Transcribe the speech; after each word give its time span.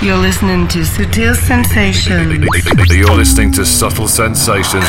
You're 0.00 0.16
listening 0.16 0.64
to 0.72 0.80
Sutil 0.80 1.36
Sensations. 1.36 2.32
You're 2.88 3.12
listening 3.12 3.52
to 3.52 3.68
Subtle 3.68 4.08
Sensations. 4.08 4.88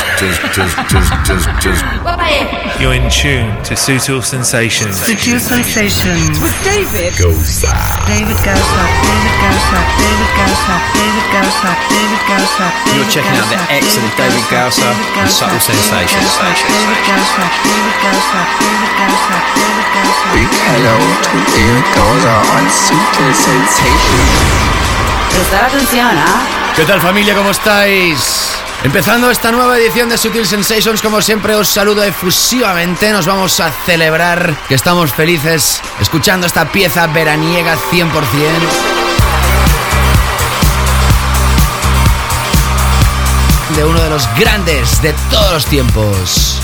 You're 2.80 2.96
in 2.96 3.04
tune 3.12 3.52
to 3.68 3.76
Sutil 3.76 4.24
Sensations. 4.24 4.96
Sutil 5.04 5.36
Sensations. 5.36 6.40
With 6.40 6.56
David. 6.64 7.12
Goza. 7.20 7.68
David 8.08 8.40
Gausa, 8.40 8.84
David 9.04 9.36
Gausa, 9.36 9.80
David 10.00 10.32
Gausa, 10.32 10.80
David 10.96 11.28
Gausa, 11.28 11.70
David 11.92 12.22
Gausa. 12.24 12.66
You're 12.96 13.10
checking 13.12 13.36
out 13.36 13.52
the 13.52 13.60
excellent 13.68 14.16
David 14.16 14.48
Gausser 14.48 14.92
and 15.20 15.28
Subtle 15.28 15.60
Sensations. 15.60 16.40
David 16.40 17.00
Gausa, 17.04 17.44
David 17.68 17.96
Gausa, 18.00 18.40
David 18.64 18.92
Gausa, 18.96 19.36
David 19.60 19.88
Gausa. 19.92 20.26
Big 20.32 20.52
hello 20.72 20.96
to 21.20 21.36
David 21.52 21.86
Gausser 22.00 22.40
on 22.56 22.64
Sutil 22.72 23.32
Sensations. 23.36 25.01
Prestar 25.30 25.64
atención, 25.64 26.16
¿ah? 26.16 26.72
¿Qué 26.76 26.84
tal 26.84 27.00
familia? 27.00 27.34
¿Cómo 27.34 27.50
estáis? 27.50 28.52
Empezando 28.84 29.30
esta 29.30 29.52
nueva 29.52 29.78
edición 29.78 30.08
de 30.08 30.18
Sutil 30.18 30.44
Sensations, 30.44 31.00
como 31.00 31.22
siempre 31.22 31.54
os 31.54 31.68
saludo 31.68 32.02
efusivamente, 32.02 33.12
nos 33.12 33.26
vamos 33.26 33.60
a 33.60 33.70
celebrar 33.70 34.56
que 34.68 34.74
estamos 34.74 35.12
felices 35.12 35.80
escuchando 36.00 36.48
esta 36.48 36.72
pieza 36.72 37.06
veraniega 37.06 37.76
100%. 37.92 38.10
De 43.76 43.84
uno 43.84 44.00
de 44.00 44.10
los 44.10 44.28
grandes 44.34 45.00
de 45.00 45.14
todos 45.30 45.52
los 45.52 45.66
tiempos. 45.66 46.60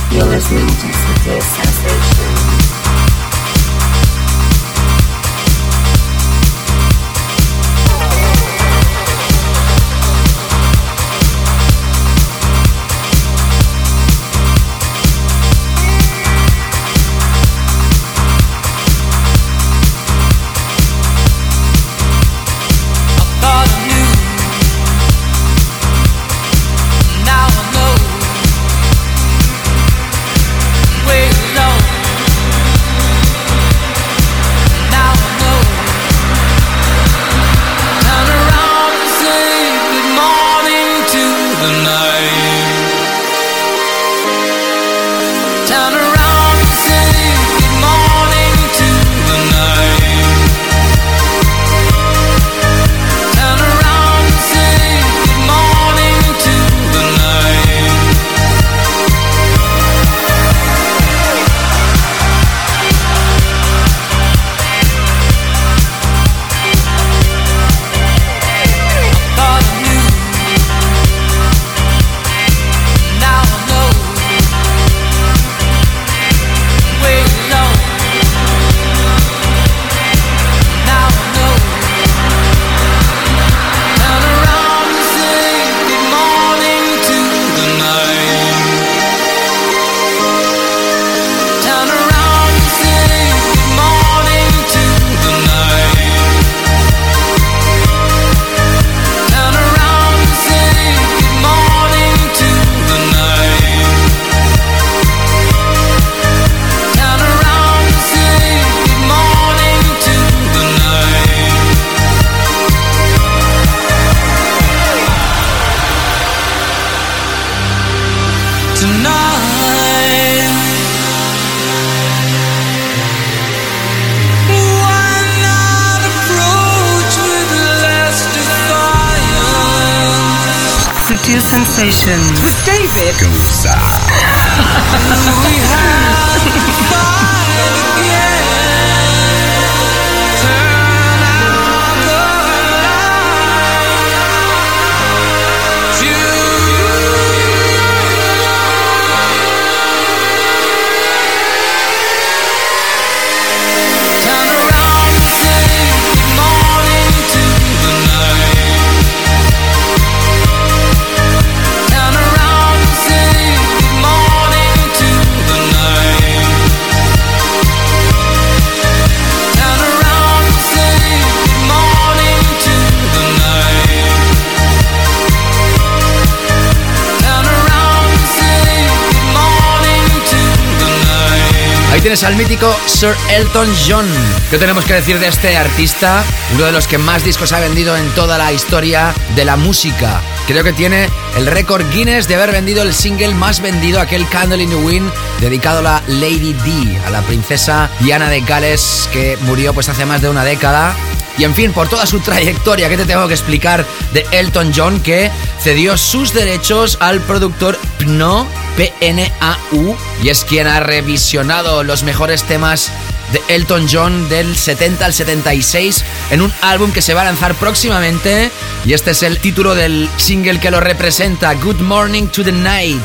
Tienes 182.19 182.35
al 182.35 182.49
mítico 182.49 182.77
Sir 182.87 183.15
Elton 183.31 183.69
John. 183.87 184.07
¿Qué 184.51 184.59
tenemos 184.59 184.85
que 184.85 184.95
decir 184.95 185.21
de 185.21 185.29
este 185.29 185.57
artista? 185.57 186.25
Uno 186.55 186.65
de 186.65 186.73
los 186.73 186.89
que 186.89 186.99
más 186.99 187.23
discos 187.23 187.53
ha 187.53 187.61
vendido 187.61 187.97
en 187.97 188.09
toda 188.11 188.39
la 188.39 188.53
historia 188.53 189.15
de 189.37 189.45
la 189.45 189.57
música. 189.57 190.21
Creo 190.49 190.65
que 190.65 190.73
tiene 190.73 191.09
el 191.37 191.47
récord 191.47 191.89
Guinness 191.93 192.27
de 192.27 192.35
haber 192.35 192.51
vendido 192.51 192.83
el 192.83 192.93
single 192.93 193.35
más 193.35 193.61
vendido, 193.61 194.01
aquel 194.01 194.29
Candle 194.29 194.61
in 194.61 194.71
the 194.71 194.75
Wind, 194.75 195.13
dedicado 195.39 195.79
a 195.79 195.83
la 195.83 196.03
Lady 196.09 196.55
D, 196.55 196.99
a 197.07 197.11
la 197.11 197.23
princesa 197.23 197.89
Diana 198.01 198.29
de 198.29 198.41
Gales, 198.41 199.09
que 199.13 199.37
murió 199.43 199.73
pues 199.73 199.89
hace 199.89 200.05
más 200.05 200.21
de 200.21 200.29
una 200.29 200.43
década. 200.43 200.97
Y 201.39 201.45
en 201.45 201.55
fin, 201.55 201.73
por 201.73 201.89
toda 201.89 202.05
su 202.05 202.19
trayectoria, 202.19 202.89
¿qué 202.89 202.97
te 202.97 203.05
tengo 203.05 203.29
que 203.29 203.35
explicar 203.35 203.87
de 204.13 204.27
Elton 204.33 204.73
John? 204.75 205.01
Que 205.01 205.31
cedió 205.61 205.97
sus 205.97 206.35
derechos 206.35 206.99
al 207.01 207.21
productor 207.21 207.79
Pno, 207.99 208.47
P-N-A-U, 208.77 209.97
y 210.23 210.29
es 210.31 210.45
quien 210.45 210.67
ha 210.67 210.81
revisionado 210.81 211.85
los 211.85 212.03
mejores 212.03 212.43
temas 212.43 212.91
de 213.33 213.41
Elton 213.55 213.87
John 213.91 214.29
del 214.29 214.57
70 214.57 215.05
al 215.05 215.15
76 215.15 216.05
en 216.31 216.43
un 216.43 216.53
álbum 216.61 216.91
que 216.91 217.03
se 217.03 217.15
va 217.15 217.21
a 217.21 217.25
lanzar 217.27 217.55
próximamente. 217.55 218.51
Y 218.85 218.93
este 218.93 219.13
es 219.13 219.23
el 219.23 219.39
título 219.39 219.77
del 219.77 220.09
single 220.17 220.59
que 220.59 220.73
lo 220.73 220.81
representa, 220.81 221.55
Good 221.55 221.81
Morning 221.81 222.27
to 222.29 222.43
the 222.43 222.53
Night. 222.53 223.01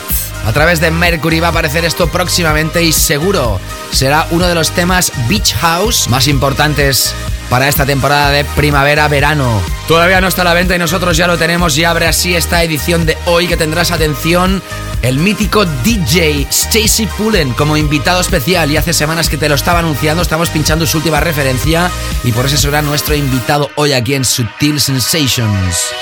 A 0.46 0.52
través 0.54 0.80
de 0.82 0.90
Mercury 0.92 1.40
va 1.40 1.48
a 1.48 1.52
aparecer 1.52 1.86
esto 1.86 2.10
próximamente 2.10 2.84
y 2.84 2.92
seguro 2.92 3.62
será 3.92 4.28
uno 4.32 4.48
de 4.48 4.56
los 4.56 4.72
temas 4.72 5.12
Beach 5.30 5.54
House 5.54 6.10
más 6.10 6.28
importantes 6.28 7.14
para 7.54 7.70
esta 7.70 7.86
temporada 7.86 8.32
de 8.32 8.46
primavera-verano. 8.46 9.62
Todavía 9.88 10.20
no 10.20 10.28
está 10.28 10.42
a 10.42 10.46
la 10.46 10.56
venta 10.56 10.76
y 10.76 10.80
nosotros 10.80 11.16
ya 11.16 11.28
lo 11.28 11.38
tenemos 11.38 11.78
y 11.78 11.84
abre 11.84 12.08
así 12.08 12.36
esta 12.36 12.64
edición 12.64 13.06
de 13.06 13.16
hoy 13.28 13.46
que 13.46 13.56
tendrás 13.56 13.92
atención 13.92 14.64
el 15.04 15.20
mítico 15.20 15.64
DJ 15.84 16.48
Stacy 16.50 17.06
Pullen 17.06 17.54
como 17.54 17.78
invitado 17.78 18.22
especial 18.22 18.72
y 18.72 18.78
hace 18.78 18.92
semanas 18.92 19.30
que 19.30 19.38
te 19.38 19.50
lo 19.50 19.54
estaba 19.54 19.78
anunciando, 19.78 20.24
estamos 20.24 20.50
pinchando 20.50 20.88
su 20.88 20.98
última 20.98 21.20
referencia 21.20 21.92
y 22.24 22.32
por 22.32 22.48
eso 22.48 22.58
será 22.58 22.82
nuestro 22.82 23.14
invitado 23.14 23.70
hoy 23.76 23.94
aquí 23.94 24.16
en 24.16 24.26
Sutil 24.26 24.82
Sensations. 24.82 25.94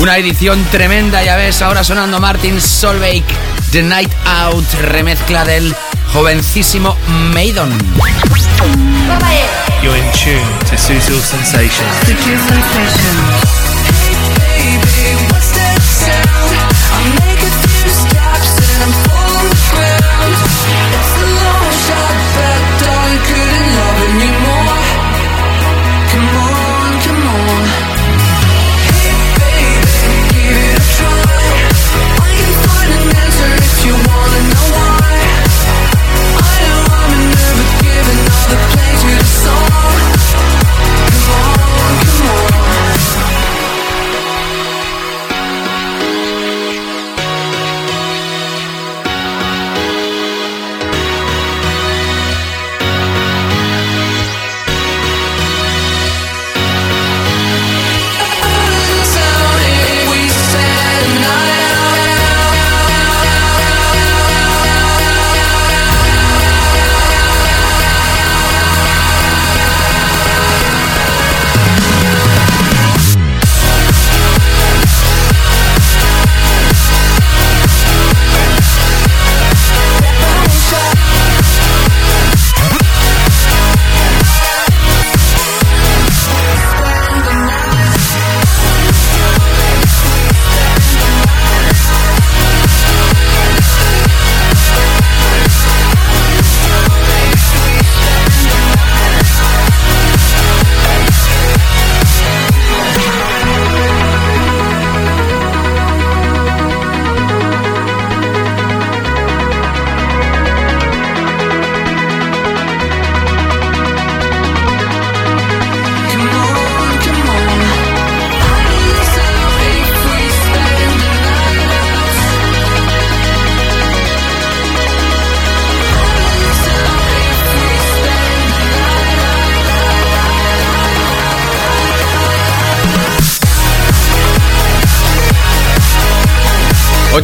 Una 0.00 0.16
edición 0.16 0.64
tremenda, 0.70 1.24
ya 1.24 1.36
ves, 1.36 1.60
ahora 1.60 1.82
sonando 1.82 2.20
Martin 2.20 2.60
Solveig, 2.60 3.24
The 3.72 3.82
Night 3.82 4.12
Out, 4.26 4.64
remezcla 4.82 5.44
del 5.44 5.74
jovencísimo 6.12 6.96
Maidon. 7.34 7.76
You're 9.82 9.98
in 9.98 10.04
tune 10.12 10.58
to 10.70 10.76
Sutil 10.76 11.20
Sensations. 11.20 11.90
Sutil 12.06 12.38
Sensations. 12.46 13.58
Baby, 14.46 15.16
what's 15.32 15.50
that 15.52 15.82
sound? 15.82 17.67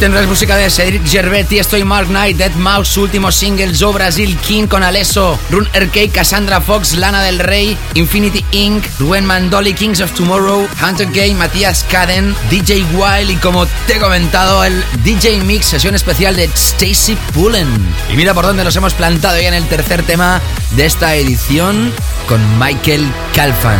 Tendrás 0.05 0.27
música 0.27 0.55
de 0.55 0.69
Cedric 0.69 1.03
Gervetti, 1.07 1.57
Estoy 1.57 1.83
Mark 1.83 2.09
Knight, 2.09 2.37
Dead 2.37 2.53
Mouse, 2.57 2.89
su 2.89 3.01
último 3.01 3.31
single, 3.31 3.73
Zo 3.73 3.91
Brasil, 3.91 4.37
King 4.37 4.67
con 4.67 4.83
Alesso, 4.83 5.39
Run 5.49 5.67
RK, 5.73 6.11
Cassandra 6.11 6.61
Fox, 6.61 6.93
Lana 6.93 7.23
del 7.23 7.39
Rey, 7.39 7.75
Infinity 7.95 8.45
Inc., 8.51 8.85
Rubén 8.99 9.25
Mandoli, 9.25 9.73
Kings 9.73 10.01
of 10.01 10.11
Tomorrow, 10.11 10.67
Hunter 10.79 11.09
Gay, 11.11 11.33
Matías 11.33 11.83
Caden, 11.89 12.35
DJ 12.51 12.85
Wild 12.93 13.31
y 13.31 13.35
como 13.37 13.65
te 13.87 13.95
he 13.95 13.99
comentado, 13.99 14.63
el 14.63 14.83
DJ 15.03 15.41
Mix, 15.41 15.65
sesión 15.65 15.95
especial 15.95 16.35
de 16.35 16.43
Stacy 16.53 17.17
Pullen. 17.33 17.67
Y 18.13 18.15
mira 18.15 18.35
por 18.35 18.45
dónde 18.45 18.63
nos 18.63 18.75
hemos 18.75 18.93
plantado 18.93 19.41
ya 19.41 19.47
en 19.47 19.55
el 19.55 19.67
tercer 19.67 20.03
tema 20.03 20.39
de 20.75 20.85
esta 20.85 21.15
edición 21.15 21.91
con 22.27 22.59
Michael 22.59 23.11
Calfan. 23.33 23.79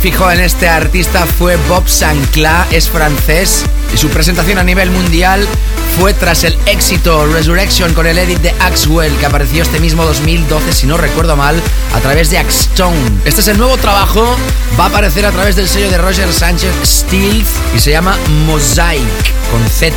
Fijó 0.00 0.30
en 0.30 0.40
este 0.40 0.66
artista 0.66 1.26
fue 1.26 1.56
Bob 1.68 1.86
Sancla, 1.86 2.66
es 2.70 2.88
francés 2.88 3.64
y 3.92 3.98
su 3.98 4.08
presentación 4.08 4.58
a 4.58 4.62
nivel 4.62 4.90
mundial 4.90 5.46
fue 5.98 6.14
tras 6.14 6.44
el 6.44 6.56
éxito 6.66 7.26
Resurrection 7.26 7.92
con 7.92 8.06
el 8.06 8.16
edit 8.16 8.38
de 8.38 8.50
Axwell 8.60 9.14
que 9.18 9.26
apareció 9.26 9.62
este 9.62 9.78
mismo 9.78 10.04
2012, 10.06 10.72
si 10.72 10.86
no 10.86 10.96
recuerdo 10.96 11.36
mal, 11.36 11.60
a 11.94 12.00
través 12.00 12.30
de 12.30 12.38
Axstone. 12.38 12.96
Este 13.26 13.42
es 13.42 13.48
el 13.48 13.58
nuevo 13.58 13.76
trabajo, 13.76 14.36
va 14.78 14.84
a 14.84 14.88
aparecer 14.88 15.26
a 15.26 15.32
través 15.32 15.56
del 15.56 15.68
sello 15.68 15.90
de 15.90 15.98
Roger 15.98 16.32
Sánchez 16.32 16.72
Stealth 16.82 17.48
y 17.76 17.80
se 17.80 17.90
llama 17.90 18.16
Mosaic 18.46 19.02
con 19.50 19.68
Z. 19.68 19.94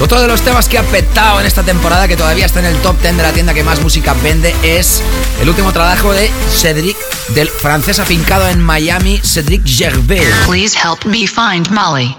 Otro 0.00 0.20
de 0.22 0.28
los 0.28 0.40
temas 0.40 0.68
que 0.68 0.78
ha 0.78 0.82
petado 0.82 1.40
en 1.40 1.46
esta 1.46 1.62
temporada, 1.62 2.08
que 2.08 2.16
todavía 2.16 2.46
está 2.46 2.60
en 2.60 2.66
el 2.66 2.76
top 2.78 3.00
10 3.00 3.16
de 3.16 3.22
la 3.22 3.32
tienda 3.32 3.52
que 3.52 3.62
más 3.62 3.80
música 3.80 4.14
vende, 4.22 4.54
es 4.62 5.02
el 5.40 5.48
último 5.48 5.72
trabajo 5.72 6.12
de 6.12 6.30
Cedric, 6.50 6.96
del 7.28 7.48
francés 7.48 7.98
afincado 7.98 8.48
en 8.48 8.60
Miami, 8.60 9.18
Cedric 9.22 9.62
Gervais. 9.66 10.28
Please 10.46 10.76
help 10.76 11.04
me 11.04 11.26
find 11.26 11.70
Molly. 11.70 12.16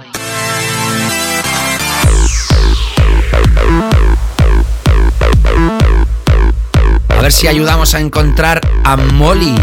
A 7.10 7.22
ver 7.22 7.32
si 7.32 7.48
ayudamos 7.48 7.94
a 7.94 8.00
encontrar 8.00 8.62
a 8.84 8.96
Molly. 8.98 9.56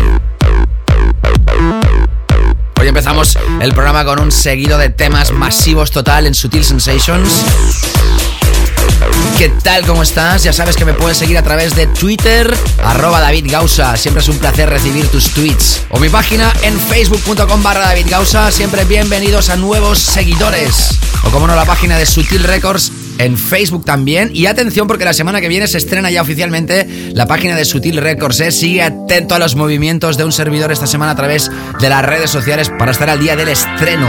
Hoy 2.81 2.89
empezamos 2.89 3.39
el 3.61 3.73
programa 3.73 4.05
con 4.05 4.21
un 4.21 4.33
seguido 4.33 4.79
de 4.79 4.91
temas 4.91 5.33
masivos 5.33 5.91
total 5.91 6.27
en 6.27 6.35
Sutil 6.35 6.65
Sensations. 6.65 7.45
¿Qué 9.39 9.49
tal? 9.63 9.87
¿Cómo 9.87 10.03
estás? 10.03 10.45
Ya 10.45 10.53
sabes 10.53 10.77
que 10.77 10.85
me 10.85 10.95
puedes 10.95 11.19
seguir 11.19 11.37
a 11.37 11.43
través 11.43 11.75
de 11.75 11.87
Twitter, 11.87 12.55
arroba 12.85 13.21
David 13.21 13.47
Gausa. 13.51 13.97
Siempre 13.97 14.23
es 14.23 14.29
un 14.29 14.39
placer 14.39 14.69
recibir 14.69 15.09
tus 15.09 15.31
tweets. 15.31 15.83
O 15.91 15.99
mi 15.99 16.09
página 16.09 16.53
en 16.63 16.79
facebook.com 16.79 17.63
barra 17.63 17.87
David 17.87 18.07
Gausa. 18.09 18.51
Siempre 18.51 18.85
bienvenidos 18.85 19.51
a 19.51 19.57
nuevos 19.57 19.99
seguidores. 19.99 20.99
O 21.25 21.31
como 21.31 21.47
no, 21.47 21.57
la 21.57 21.65
página 21.65 21.99
de 21.99 22.07
Sutil 22.07 22.45
Records 22.45 22.93
en 23.19 23.37
Facebook 23.37 23.85
también. 23.85 24.31
Y 24.33 24.47
atención 24.47 24.87
porque 24.87 25.05
la 25.05 25.13
semana 25.13 25.41
que 25.41 25.49
viene 25.49 25.67
se 25.67 25.79
estrena 25.79 26.11
ya 26.11 26.23
oficialmente 26.23 27.13
la 27.15 27.27
página 27.27 27.57
de 27.57 27.65
Sutil 27.65 27.97
Records. 27.97 28.41
¿eh? 28.41 28.53
Sigue 28.53 28.83
atento 28.83 29.35
a 29.35 29.39
los 29.39 29.57
movimientos 29.57 30.17
de 30.17 30.25
un 30.25 30.33
servidor 30.33 30.73
esta 30.73 30.87
semana 30.87 31.13
a 31.13 31.17
través 31.17 31.51
de 31.81 31.89
las 31.89 32.05
redes 32.05 32.31
sociales 32.31 32.71
para 32.79 32.93
estar 32.93 33.11
al 33.11 33.21
día 33.21 33.37
del 33.37 33.49
estreno. 33.49 34.09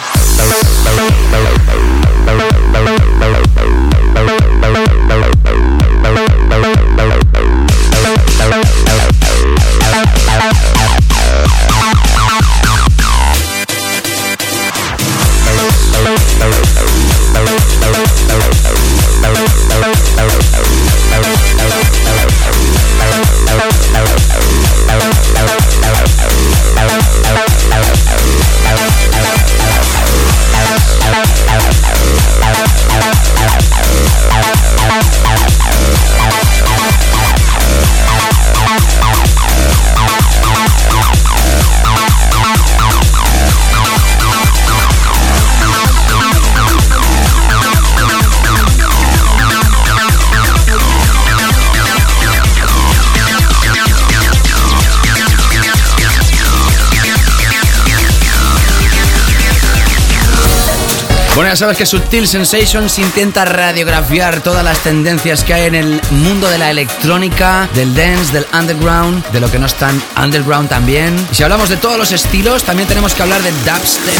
Bueno, 61.41 61.53
ya 61.53 61.57
sabes 61.57 61.75
que 61.75 61.87
Subtil 61.87 62.27
Sensations 62.27 62.99
intenta 62.99 63.45
radiografiar 63.45 64.41
todas 64.41 64.63
las 64.63 64.77
tendencias 64.83 65.43
que 65.43 65.55
hay 65.55 65.65
en 65.65 65.73
el 65.73 65.99
mundo 66.11 66.47
de 66.47 66.59
la 66.59 66.69
electrónica, 66.69 67.67
del 67.73 67.95
dance, 67.95 68.31
del 68.31 68.45
underground, 68.53 69.25
de 69.31 69.39
lo 69.39 69.49
que 69.49 69.57
no 69.57 69.65
es 69.65 69.73
tan 69.73 69.99
underground 70.23 70.69
también. 70.69 71.15
Y 71.31 71.33
si 71.33 71.41
hablamos 71.41 71.69
de 71.69 71.77
todos 71.77 71.97
los 71.97 72.11
estilos, 72.11 72.63
también 72.63 72.87
tenemos 72.87 73.15
que 73.15 73.23
hablar 73.23 73.41
de 73.41 73.49
dubstep. 73.51 74.19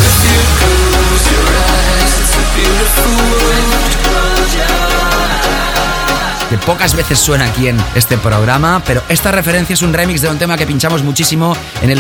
que 6.50 6.58
pocas 6.58 6.96
veces 6.96 7.18
suena 7.18 7.46
aquí 7.46 7.70
en 7.70 7.78
este 7.96 8.18
programa, 8.18 8.82
pero 8.86 9.02
esta 9.08 9.32
referencia 9.32 9.74
es 9.74 9.84
un 9.84 9.94
remix 9.94 10.22
de 10.22 10.28
un 10.28 10.38
tema 10.38 10.58
que 10.58 10.66
pinchamos 10.66 11.02
muchísimo 11.02 11.56
en 11.82 11.92
el 11.92 12.00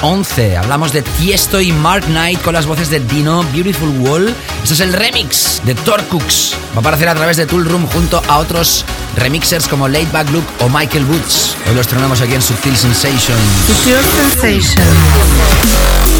2011. 0.00 0.56
Hablamos 0.56 0.92
de 0.92 1.02
Tiesto 1.02 1.60
y 1.60 1.72
Mark 1.72 2.04
Knight 2.06 2.40
con 2.42 2.54
las 2.54 2.66
voces 2.66 2.90
de 2.90 3.00
Dino, 3.00 3.42
Beautiful 3.52 3.88
Wall. 4.00 4.34
Este 4.62 4.74
es 4.74 4.80
el 4.80 4.92
remix 4.92 5.60
de 5.64 5.74
Torcux. 5.74 6.54
Va 6.72 6.76
a 6.76 6.80
aparecer 6.80 7.08
a 7.08 7.14
través 7.14 7.36
de 7.36 7.46
Tool 7.46 7.64
Room 7.64 7.86
junto 7.86 8.22
a 8.28 8.38
otros 8.38 8.84
remixers 9.16 9.66
como 9.66 9.88
Late 9.88 10.08
Back 10.12 10.30
Luke 10.30 10.46
o 10.60 10.68
Michael 10.68 11.04
Woods. 11.04 11.56
Hoy 11.68 11.74
los 11.74 11.82
estrenamos 11.82 12.20
aquí 12.20 12.34
en 12.34 12.42
Subtil 12.42 12.76
Sensation. 12.76 13.38
Sutil 13.66 13.96
Sensation. 14.40 16.17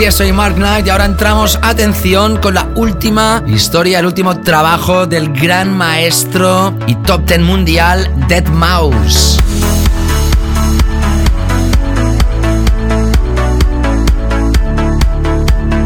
Tiesto 0.00 0.24
y 0.24 0.32
Mark 0.32 0.54
Knight 0.54 0.86
y 0.86 0.88
ahora 0.88 1.04
entramos, 1.04 1.58
atención, 1.60 2.38
con 2.38 2.54
la 2.54 2.70
última 2.74 3.44
historia, 3.46 3.98
el 3.98 4.06
último 4.06 4.40
trabajo 4.40 5.06
del 5.06 5.30
gran 5.30 5.76
maestro 5.76 6.72
y 6.86 6.94
top 6.94 7.26
ten 7.26 7.42
mundial 7.42 8.10
Dead 8.26 8.46
Mouse. 8.46 9.36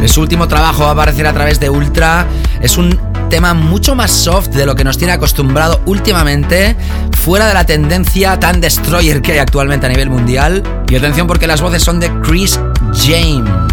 Su 0.05 0.21
último 0.21 0.47
trabajo 0.47 0.83
va 0.83 0.91
a 0.91 0.93
aparecer 0.93 1.27
a 1.27 1.33
través 1.33 1.59
de 1.59 1.69
Ultra. 1.69 2.25
Es 2.61 2.77
un 2.77 2.97
tema 3.29 3.53
mucho 3.53 3.95
más 3.95 4.11
soft 4.11 4.47
de 4.51 4.65
lo 4.65 4.75
que 4.75 4.85
nos 4.85 4.97
tiene 4.97 5.11
acostumbrado 5.11 5.81
últimamente, 5.87 6.77
fuera 7.19 7.49
de 7.49 7.53
la 7.53 7.65
tendencia 7.65 8.39
tan 8.39 8.61
destroyer 8.61 9.21
que 9.21 9.33
hay 9.33 9.39
actualmente 9.39 9.87
a 9.87 9.89
nivel 9.89 10.09
mundial. 10.09 10.63
Y 10.87 10.95
atención 10.95 11.27
porque 11.27 11.47
las 11.47 11.59
voces 11.59 11.83
son 11.83 11.99
de 11.99 12.09
Chris 12.21 12.57
James. 12.93 13.64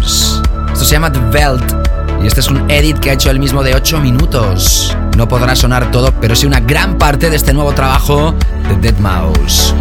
Esto 0.73 0.85
se 0.85 0.91
llama 0.93 1.11
The 1.11 1.19
Belt. 1.31 1.71
Y 2.23 2.27
este 2.27 2.39
es 2.39 2.47
un 2.47 2.69
edit 2.69 2.99
que 2.99 3.11
ha 3.11 3.13
hecho 3.13 3.29
él 3.29 3.39
mismo 3.39 3.63
de 3.63 3.75
8 3.75 3.99
minutos. 3.99 4.97
No 5.15 5.27
podrá 5.27 5.55
sonar 5.55 5.91
todo, 5.91 6.11
pero 6.19 6.35
sí 6.35 6.47
una 6.47 6.59
gran 6.59 6.97
parte 6.97 7.29
de 7.29 7.35
este 7.35 7.53
nuevo 7.53 7.73
trabajo 7.73 8.33
de 8.67 8.75
Dead 8.77 8.97
Mouse. 8.97 9.75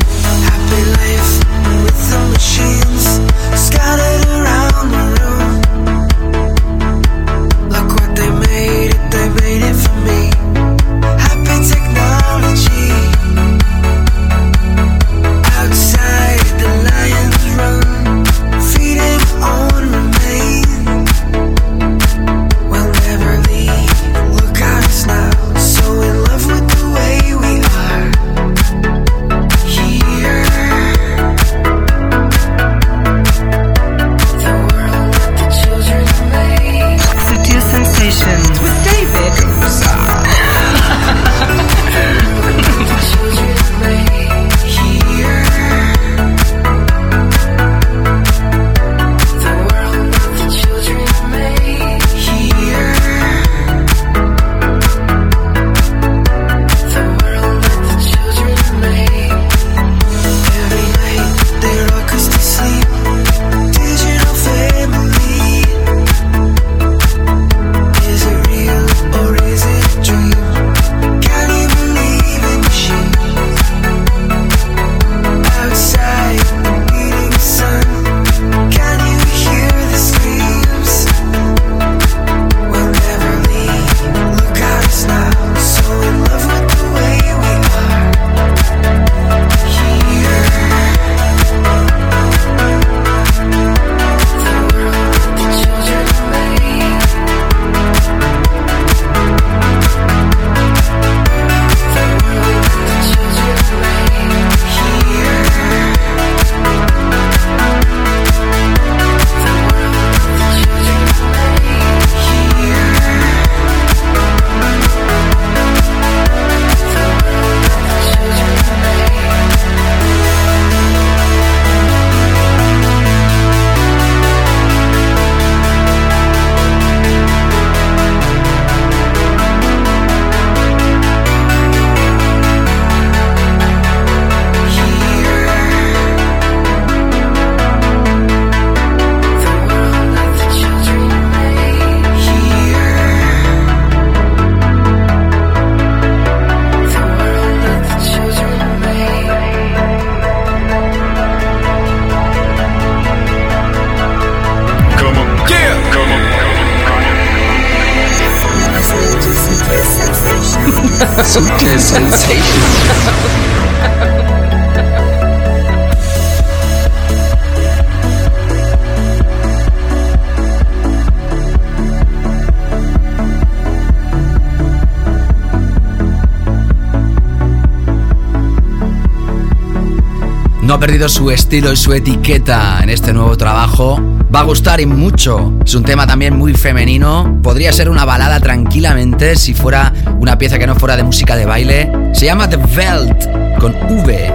Perdido 180.83 181.09
su 181.09 181.31
estilo 181.31 181.73
y 181.73 181.77
su 181.77 181.92
etiqueta 181.92 182.81
en 182.83 182.90
este 182.90 183.12
nuevo 183.12 183.37
trabajo. 183.37 184.03
Va 184.35 184.40
a 184.40 184.42
gustar 184.42 184.81
y 184.81 184.87
mucho. 184.87 185.57
Es 185.64 185.77
un 185.77 185.85
tema 185.85 186.09
también 186.09 186.37
muy 186.37 186.55
femenino. 186.55 187.38
Podría 187.40 187.73
ser 187.73 187.88
una 187.88 188.05
balada 188.05 188.40
tranquilamente 188.40 189.37
si 189.37 189.55
fuera 189.55 189.92
una 190.18 190.37
pieza 190.38 190.59
que 190.59 190.66
no 190.66 190.75
fuera 190.75 190.97
de 190.97 191.05
música 191.05 191.37
de 191.37 191.47
baile. 191.47 191.92
Se 192.12 192.25
llama 192.25 192.51
The 192.51 192.57
Welt 192.57 193.61
con 193.61 193.77
V. 193.77 194.33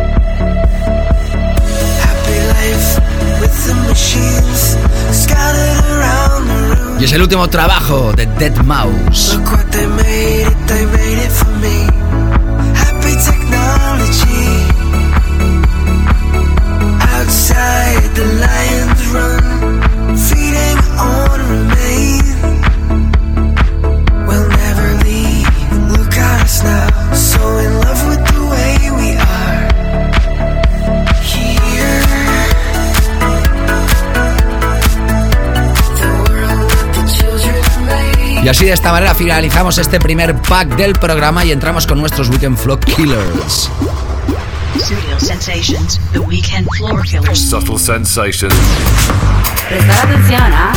Y 6.98 7.04
es 7.04 7.12
el 7.12 7.22
último 7.24 7.50
trabajo 7.50 8.14
de 8.14 8.26
Dead 8.26 8.56
Mouse. 8.64 9.38
Y 38.48 38.50
así 38.50 38.64
de 38.64 38.72
esta 38.72 38.94
manera 38.94 39.14
finalizamos 39.14 39.78
este 39.78 40.00
primer 40.00 40.34
pack 40.42 40.78
del 40.78 40.94
programa 40.94 41.44
y 41.44 41.52
entramos 41.52 41.86
con 41.86 42.00
nuestros 42.00 42.30
Weekend 42.30 42.58
Flow 42.58 42.80
Killers. 42.80 43.70
Sutil 44.76 45.20
Sensations, 45.20 46.00
the 46.14 46.20
weekend 46.20 46.66
floor 46.78 47.04
killers. 47.04 47.38
Subtle 47.38 47.78
sensations. 47.78 48.54
Prestar 49.68 50.08
atención, 50.08 50.42
¿ah? 50.42 50.72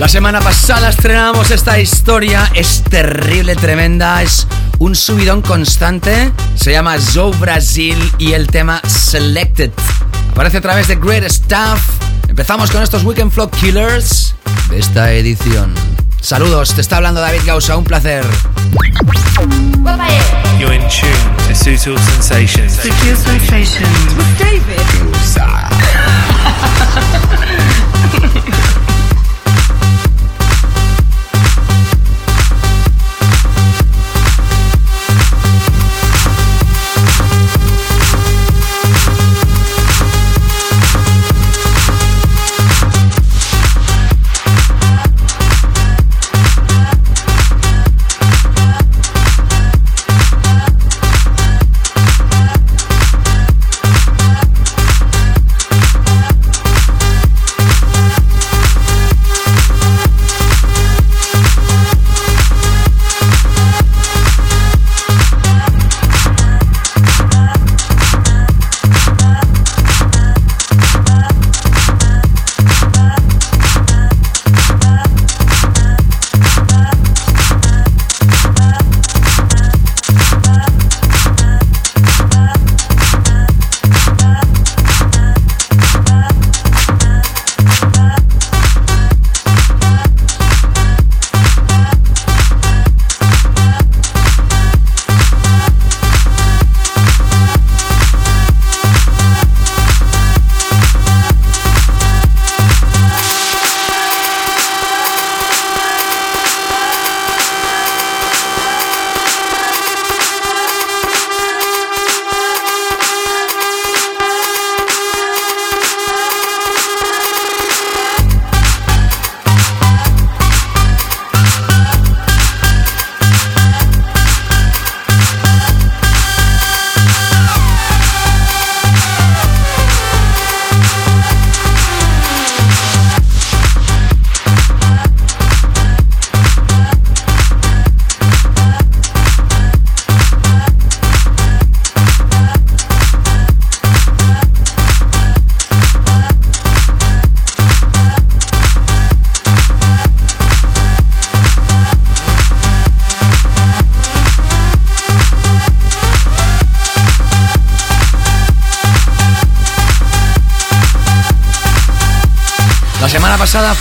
La 0.00 0.08
semana 0.08 0.40
pasada 0.40 0.88
estrenamos 0.88 1.52
esta 1.52 1.78
historia, 1.78 2.50
es 2.56 2.82
terrible, 2.82 3.54
tremenda, 3.54 4.20
es 4.20 4.48
un 4.80 4.96
subidón 4.96 5.42
constante. 5.42 6.32
Se 6.56 6.72
llama 6.72 6.98
Zoe 6.98 7.36
Brasil 7.36 7.96
y 8.18 8.32
el 8.32 8.48
tema 8.48 8.82
Selected. 8.84 9.70
Aparece 10.32 10.56
a 10.56 10.60
través 10.60 10.88
de 10.88 10.96
Great 10.96 11.30
Stuff. 11.30 11.78
Empezamos 12.26 12.72
con 12.72 12.82
estos 12.82 13.04
Weekend 13.04 13.30
Flock 13.30 13.54
Killers 13.54 14.34
de 14.70 14.80
esta 14.80 15.12
edición. 15.12 15.72
Saludos, 16.26 16.74
te 16.74 16.80
está 16.80 16.96
hablando 16.96 17.20
David 17.20 17.42
Gausa, 17.46 17.76
un 17.76 17.84
placer. 17.84 18.26
You're 20.58 20.74
in 20.74 20.82
tune 20.88 21.12
to 21.46 21.54
Sutil 21.54 21.96
Sensations. 21.96 22.72
Secure 22.72 23.14
sensations. 23.14 23.86
La 25.36 25.70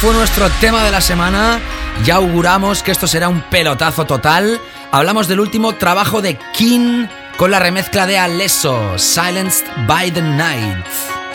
fue 0.02 0.14
nuestro 0.14 0.50
tema 0.62 0.84
de 0.84 0.92
la 0.92 1.02
semana. 1.02 1.60
Ya 2.04 2.16
auguramos 2.16 2.84
que 2.84 2.92
esto 2.92 3.08
será 3.08 3.30
un 3.30 3.42
pelotazo 3.42 4.06
total. 4.06 4.60
Hablamos 4.92 5.28
del 5.28 5.40
último 5.40 5.76
trabajo 5.76 6.22
de 6.22 6.38
King 6.54 7.08
con 7.38 7.52
la 7.52 7.60
remezcla 7.60 8.06
de 8.06 8.18
Alesso, 8.18 8.98
Silenced 8.98 9.66
by 9.88 10.12
the 10.12 10.22
Night. 10.22 10.86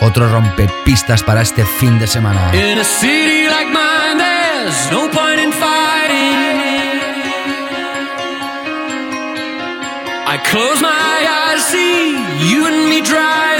Otro 0.01 0.27
rompepistas 0.29 1.23
para 1.23 1.41
este 1.41 1.65
fin 1.65 1.99
de 1.99 2.07
semana. 2.07 2.51
In 2.53 2.79
a 2.79 2.83
city 2.83 3.47
like 3.47 3.71
mine, 3.71 4.17
there's 4.17 4.91
no 4.91 5.09
point 5.09 5.39
in 5.39 5.51
fighting. 5.51 6.51
I 10.27 10.37
close 10.49 10.81
my 10.81 10.89
eyes, 10.89 11.63
see 11.65 12.15
you 12.49 12.65
and 12.65 12.89
me 12.89 13.01
driving. 13.01 13.50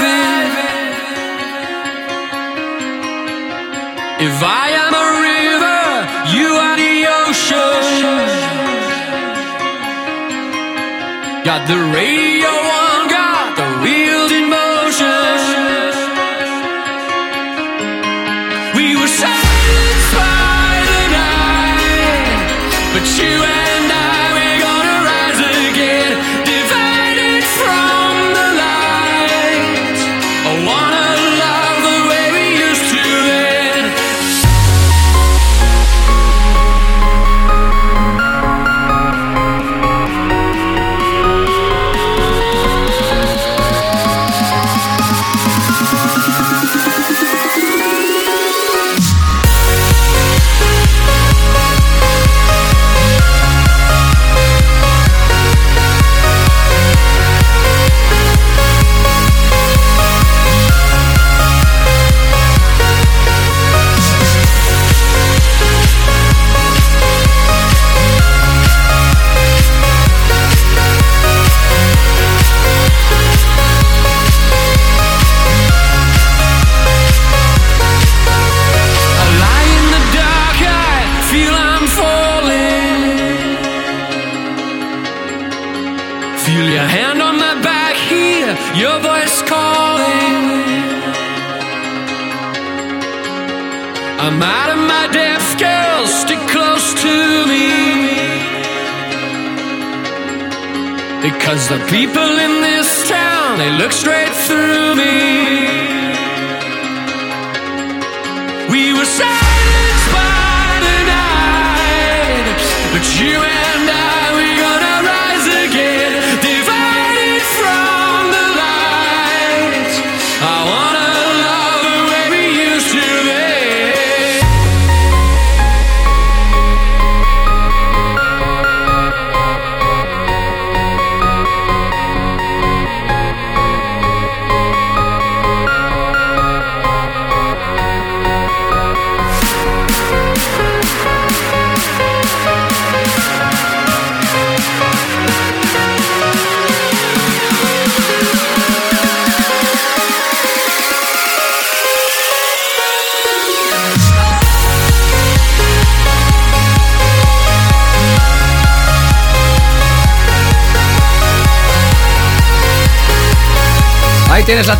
Got 11.52 11.68
the 11.68 11.76
radio 11.92 12.31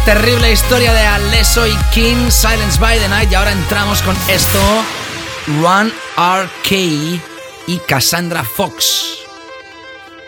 terrible 0.05 0.51
historia 0.53 0.93
de 0.93 1.01
Alesso 1.01 1.67
y 1.67 1.77
King, 1.93 2.31
Silence 2.31 2.79
by 2.81 2.99
the 2.99 3.09
Night. 3.09 3.31
Y 3.31 3.35
ahora 3.35 3.53
entramos 3.53 4.03
con 4.03 4.17
esto: 4.29 4.59
Run 5.47 5.93
RK 6.17 6.73
y 7.67 7.79
Cassandra 7.87 8.43
Fox. 8.45 9.19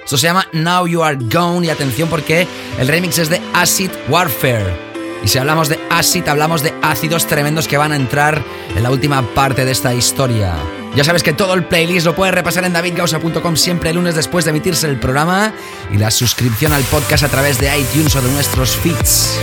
Esto 0.04 0.18
se 0.18 0.26
llama 0.26 0.46
Now 0.52 0.87
You 0.87 1.02
Are 1.02 1.16
Gone. 1.18 1.66
Y 1.66 1.70
atención, 1.70 2.08
porque 2.08 2.46
el 2.78 2.88
remix 2.88 3.18
es 3.18 3.30
de 3.30 3.40
Acid 3.54 3.90
Warfare. 4.08 4.94
Y 5.24 5.28
si 5.28 5.38
hablamos 5.38 5.70
de 5.70 5.78
acid, 5.90 6.28
hablamos 6.28 6.62
de 6.62 6.74
ácidos 6.82 7.26
tremendos 7.26 7.66
que 7.66 7.78
van 7.78 7.92
a 7.92 7.96
entrar 7.96 8.44
en 8.76 8.82
la 8.82 8.90
última 8.90 9.22
parte 9.34 9.64
de 9.64 9.72
esta 9.72 9.94
historia. 9.94 10.54
Ya 10.94 11.02
sabes 11.02 11.22
que 11.22 11.32
todo 11.32 11.54
el 11.54 11.64
playlist 11.64 12.06
lo 12.06 12.14
puedes 12.14 12.34
repasar 12.34 12.64
en 12.64 12.74
davidgausa.com 12.74 13.56
siempre 13.56 13.90
el 13.90 13.96
lunes 13.96 14.14
después 14.14 14.44
de 14.44 14.50
emitirse 14.50 14.87
el 14.87 15.00
programa 15.00 15.54
y 15.90 15.96
la 15.96 16.10
suscripción 16.10 16.72
al 16.74 16.84
podcast 16.84 17.24
a 17.24 17.28
través 17.28 17.58
de 17.58 17.76
iTunes 17.76 18.14
o 18.14 18.20
de 18.20 18.30
nuestros 18.30 18.76
feeds. 18.76 19.40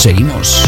Seguimos. 0.00 0.64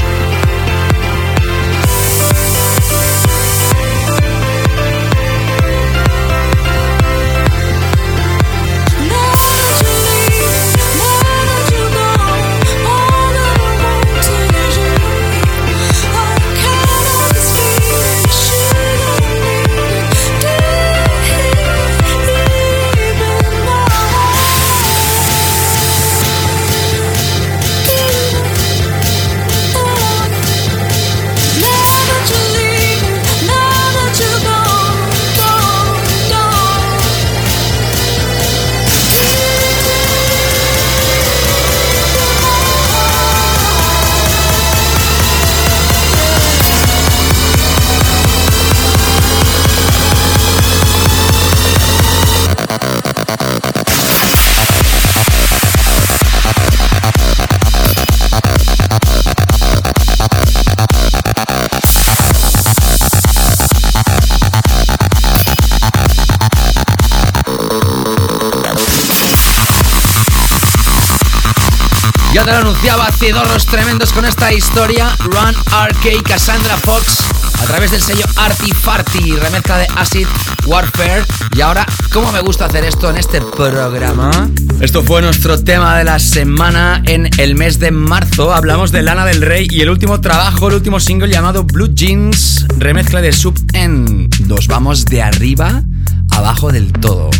Anunciaba, 72.83 73.13
Cidorros 73.13 73.67
tremendos 73.67 74.13
con 74.13 74.25
esta 74.25 74.53
historia. 74.53 75.09
Run 75.21 75.55
RK 75.55 76.21
Cassandra 76.25 76.77
Fox 76.79 77.19
a 77.61 77.65
través 77.67 77.93
del 77.93 78.03
sello 78.03 78.25
Artifarty, 78.35 79.37
remezcla 79.37 79.79
de 79.79 79.87
Acid 79.95 80.27
Warfare. 80.67 81.23
Y 81.55 81.61
ahora, 81.61 81.87
¿cómo 82.13 82.33
me 82.33 82.41
gusta 82.41 82.65
hacer 82.67 82.83
esto 82.83 83.09
en 83.09 83.19
este 83.19 83.41
programa? 83.41 84.51
Esto 84.81 85.05
fue 85.05 85.23
nuestro 85.23 85.63
tema 85.63 85.97
de 85.97 86.03
la 86.03 86.19
semana 86.19 87.01
en 87.07 87.31
el 87.39 87.55
mes 87.55 87.79
de 87.79 87.93
marzo. 87.93 88.53
Hablamos 88.53 88.91
de 88.91 89.03
Lana 89.03 89.27
del 89.27 89.43
Rey 89.43 89.69
y 89.71 89.83
el 89.83 89.89
último 89.89 90.21
trabajo, 90.21 90.67
el 90.67 90.75
último 90.75 90.99
single 90.99 91.31
llamado 91.31 91.63
Blue 91.63 91.95
Jeans, 91.95 92.67
remezcla 92.79 93.21
de 93.21 93.33
Sub 93.33 93.55
N. 93.75 94.29
Nos 94.49 94.67
vamos 94.67 95.05
de 95.05 95.23
arriba 95.23 95.85
abajo 96.31 96.73
del 96.73 96.93
todo, 96.93 97.31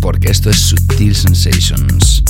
porque 0.00 0.30
esto 0.30 0.48
es 0.48 0.60
Sutil 0.60 1.16
Sensations. 1.16 2.21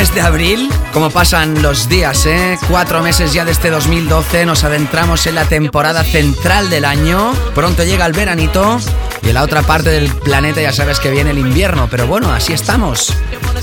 Mes 0.00 0.14
de 0.14 0.22
abril. 0.22 0.70
Como 0.94 1.10
pasan 1.10 1.60
los 1.60 1.90
días, 1.90 2.24
¿eh? 2.24 2.58
Cuatro 2.70 3.02
meses 3.02 3.34
ya 3.34 3.44
de 3.44 3.52
este 3.52 3.68
2012, 3.68 4.46
nos 4.46 4.64
adentramos 4.64 5.26
en 5.26 5.34
la 5.34 5.44
temporada 5.44 6.04
central 6.04 6.70
del 6.70 6.86
año. 6.86 7.34
Pronto 7.54 7.84
llega 7.84 8.06
el 8.06 8.14
veranito 8.14 8.80
y 9.22 9.28
en 9.28 9.34
la 9.34 9.42
otra 9.42 9.60
parte 9.60 9.90
del 9.90 10.08
planeta 10.08 10.62
ya 10.62 10.72
sabes 10.72 11.00
que 11.00 11.10
viene 11.10 11.32
el 11.32 11.38
invierno. 11.38 11.88
Pero 11.90 12.06
bueno, 12.06 12.32
así 12.32 12.54
estamos. 12.54 13.12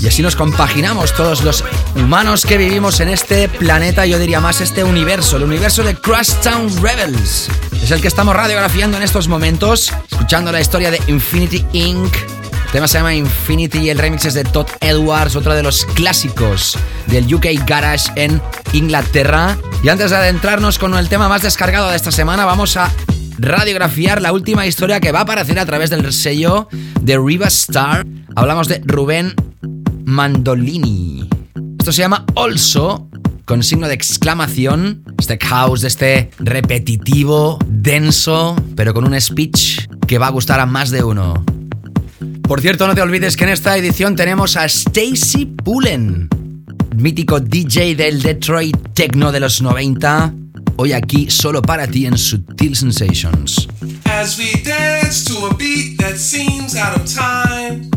Y 0.00 0.06
así 0.06 0.22
nos 0.22 0.36
compaginamos 0.36 1.12
todos 1.12 1.42
los 1.42 1.64
humanos 1.96 2.46
que 2.46 2.56
vivimos 2.56 3.00
en 3.00 3.08
este 3.08 3.48
planeta, 3.48 4.06
yo 4.06 4.20
diría 4.20 4.38
más 4.38 4.60
este 4.60 4.84
universo, 4.84 5.38
el 5.38 5.42
universo 5.42 5.82
de 5.82 5.96
Crash 5.96 6.34
Town 6.34 6.70
Rebels. 6.80 7.48
Es 7.82 7.90
el 7.90 8.00
que 8.00 8.06
estamos 8.06 8.36
radiografiando 8.36 8.96
en 8.96 9.02
estos 9.02 9.26
momentos, 9.26 9.92
escuchando 10.08 10.52
la 10.52 10.60
historia 10.60 10.92
de 10.92 11.00
Infinity 11.08 11.66
Inc. 11.72 12.37
El 12.68 12.72
tema 12.72 12.86
se 12.86 12.98
llama 12.98 13.14
Infinity 13.14 13.78
y 13.78 13.88
el 13.88 13.98
remix 13.98 14.26
es 14.26 14.34
de 14.34 14.44
Todd 14.44 14.66
Edwards, 14.82 15.36
otro 15.36 15.54
de 15.54 15.62
los 15.62 15.86
clásicos 15.86 16.76
del 17.06 17.34
UK 17.34 17.46
Garage 17.66 18.10
en 18.14 18.42
Inglaterra. 18.74 19.56
Y 19.82 19.88
antes 19.88 20.10
de 20.10 20.16
adentrarnos 20.18 20.78
con 20.78 20.92
el 20.92 21.08
tema 21.08 21.30
más 21.30 21.40
descargado 21.40 21.88
de 21.88 21.96
esta 21.96 22.12
semana, 22.12 22.44
vamos 22.44 22.76
a 22.76 22.92
radiografiar 23.38 24.20
la 24.20 24.34
última 24.34 24.66
historia 24.66 25.00
que 25.00 25.12
va 25.12 25.20
a 25.20 25.22
aparecer 25.22 25.58
a 25.58 25.64
través 25.64 25.88
del 25.88 26.12
sello 26.12 26.68
de 27.00 27.16
Riva 27.16 27.46
Star. 27.46 28.06
Hablamos 28.36 28.68
de 28.68 28.82
Rubén 28.84 29.34
Mandolini. 30.04 31.26
Esto 31.78 31.90
se 31.90 32.02
llama 32.02 32.26
Also, 32.36 33.08
con 33.46 33.62
signo 33.62 33.88
de 33.88 33.94
exclamación. 33.94 35.04
Este 35.18 35.38
house, 35.38 35.84
este 35.84 36.28
repetitivo, 36.38 37.58
denso, 37.66 38.56
pero 38.76 38.92
con 38.92 39.06
un 39.06 39.18
speech 39.18 39.86
que 40.06 40.18
va 40.18 40.26
a 40.26 40.30
gustar 40.30 40.60
a 40.60 40.66
más 40.66 40.90
de 40.90 41.02
uno. 41.02 41.46
Por 42.48 42.62
cierto, 42.62 42.86
no 42.86 42.94
te 42.94 43.02
olvides 43.02 43.36
que 43.36 43.44
en 43.44 43.50
esta 43.50 43.76
edición 43.76 44.16
tenemos 44.16 44.56
a 44.56 44.64
Stacy 44.64 45.44
Pullen, 45.44 46.30
mítico 46.96 47.40
DJ 47.40 47.94
del 47.94 48.22
Detroit 48.22 48.74
Techno 48.94 49.30
de 49.30 49.40
los 49.40 49.60
90. 49.60 50.32
Hoy 50.76 50.94
aquí 50.94 51.30
solo 51.30 51.60
para 51.60 51.86
ti 51.86 52.06
en 52.06 52.16
Sutil 52.16 52.74
Sensations. 52.74 53.68
As 54.06 54.38
we 54.38 54.50
dance 54.64 55.26
to 55.26 55.46
a 55.46 55.54
beat 55.56 55.98
that 55.98 56.16
seems 56.16 56.74
out 56.74 56.96
of 56.96 57.04
time, 57.04 57.90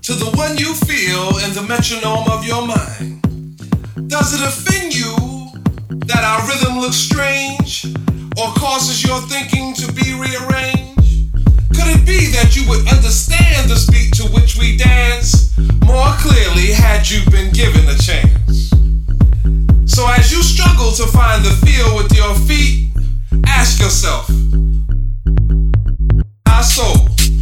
to 0.00 0.14
the 0.14 0.30
one 0.38 0.56
you 0.56 0.72
feel 0.86 1.36
in 1.46 1.52
the 1.52 1.62
metronome 1.68 2.30
of 2.30 2.46
your 2.46 2.66
mind. 2.66 3.20
Does 4.08 4.32
it 4.32 4.40
offend 4.40 4.94
you 4.94 5.14
that 6.06 6.24
our 6.24 6.40
rhythm 6.48 6.80
looks 6.80 6.96
strange 6.96 7.94
or 8.38 8.54
causes 8.54 9.04
your 9.04 9.20
thinking 9.28 9.74
to 9.74 9.92
be 9.92 10.14
rearranged? 10.14 10.91
Could 11.82 11.98
it 11.98 12.06
be 12.06 12.30
that 12.30 12.54
you 12.54 12.62
would 12.68 12.86
understand 12.92 13.68
the 13.68 13.74
beat 13.90 14.14
to 14.14 14.30
which 14.30 14.54
we 14.54 14.76
dance 14.76 15.50
more 15.82 16.14
clearly 16.22 16.70
had 16.70 17.10
you 17.10 17.28
been 17.28 17.50
given 17.50 17.82
a 17.90 17.98
chance? 17.98 18.70
So 19.90 20.06
as 20.06 20.30
you 20.30 20.44
struggle 20.44 20.92
to 20.92 21.10
find 21.10 21.42
the 21.42 21.50
feel 21.66 21.96
with 21.98 22.14
your 22.14 22.38
feet, 22.46 22.94
ask 23.50 23.82
yourself, 23.82 24.30
I 26.46 26.62
so, 26.62 26.86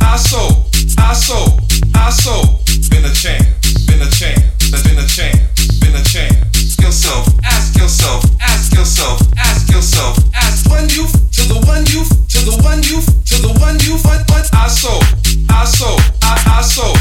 I 0.01 0.16
so, 0.16 0.64
I 0.97 1.12
so, 1.12 1.61
I 1.93 2.09
so, 2.09 2.41
been 2.88 3.05
a 3.05 3.12
chance, 3.12 3.84
been 3.84 4.01
a 4.01 4.09
chance, 4.09 4.41
been 4.72 4.97
a 4.97 5.07
chance, 5.07 5.78
been 5.84 5.95
a 5.95 6.05
chance. 6.05 6.80
Yourself, 6.80 7.28
ask 7.45 7.76
yourself, 7.76 8.24
ask 8.41 8.72
yourself, 8.72 9.20
I 14.53 14.68
so, 14.68 14.98
I 15.51 15.64
so, 15.64 15.96
I 16.22 16.59
I 16.59 16.62
so. 16.62 16.99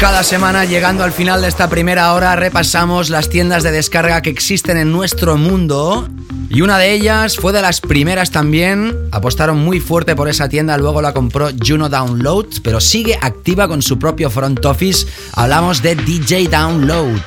Cada 0.00 0.22
semana, 0.22 0.64
llegando 0.64 1.02
al 1.02 1.12
final 1.12 1.42
de 1.42 1.48
esta 1.48 1.68
primera 1.68 2.12
hora, 2.12 2.36
repasamos 2.36 3.10
las 3.10 3.28
tiendas 3.28 3.64
de 3.64 3.72
descarga 3.72 4.22
que 4.22 4.30
existen 4.30 4.76
en 4.76 4.92
nuestro 4.92 5.36
mundo. 5.36 6.08
Y 6.48 6.60
una 6.60 6.78
de 6.78 6.92
ellas 6.92 7.36
fue 7.36 7.52
de 7.52 7.62
las 7.62 7.80
primeras 7.80 8.30
también. 8.30 8.96
Apostaron 9.10 9.58
muy 9.58 9.80
fuerte 9.80 10.14
por 10.14 10.28
esa 10.28 10.48
tienda, 10.48 10.78
luego 10.78 11.02
la 11.02 11.12
compró 11.12 11.48
Juno 11.64 11.88
Download, 11.88 12.46
pero 12.62 12.80
sigue 12.80 13.18
activa 13.20 13.66
con 13.66 13.82
su 13.82 13.98
propio 13.98 14.30
front 14.30 14.64
office. 14.64 15.06
Hablamos 15.32 15.82
de 15.82 15.96
DJ 15.96 16.48
Download. 16.48 17.20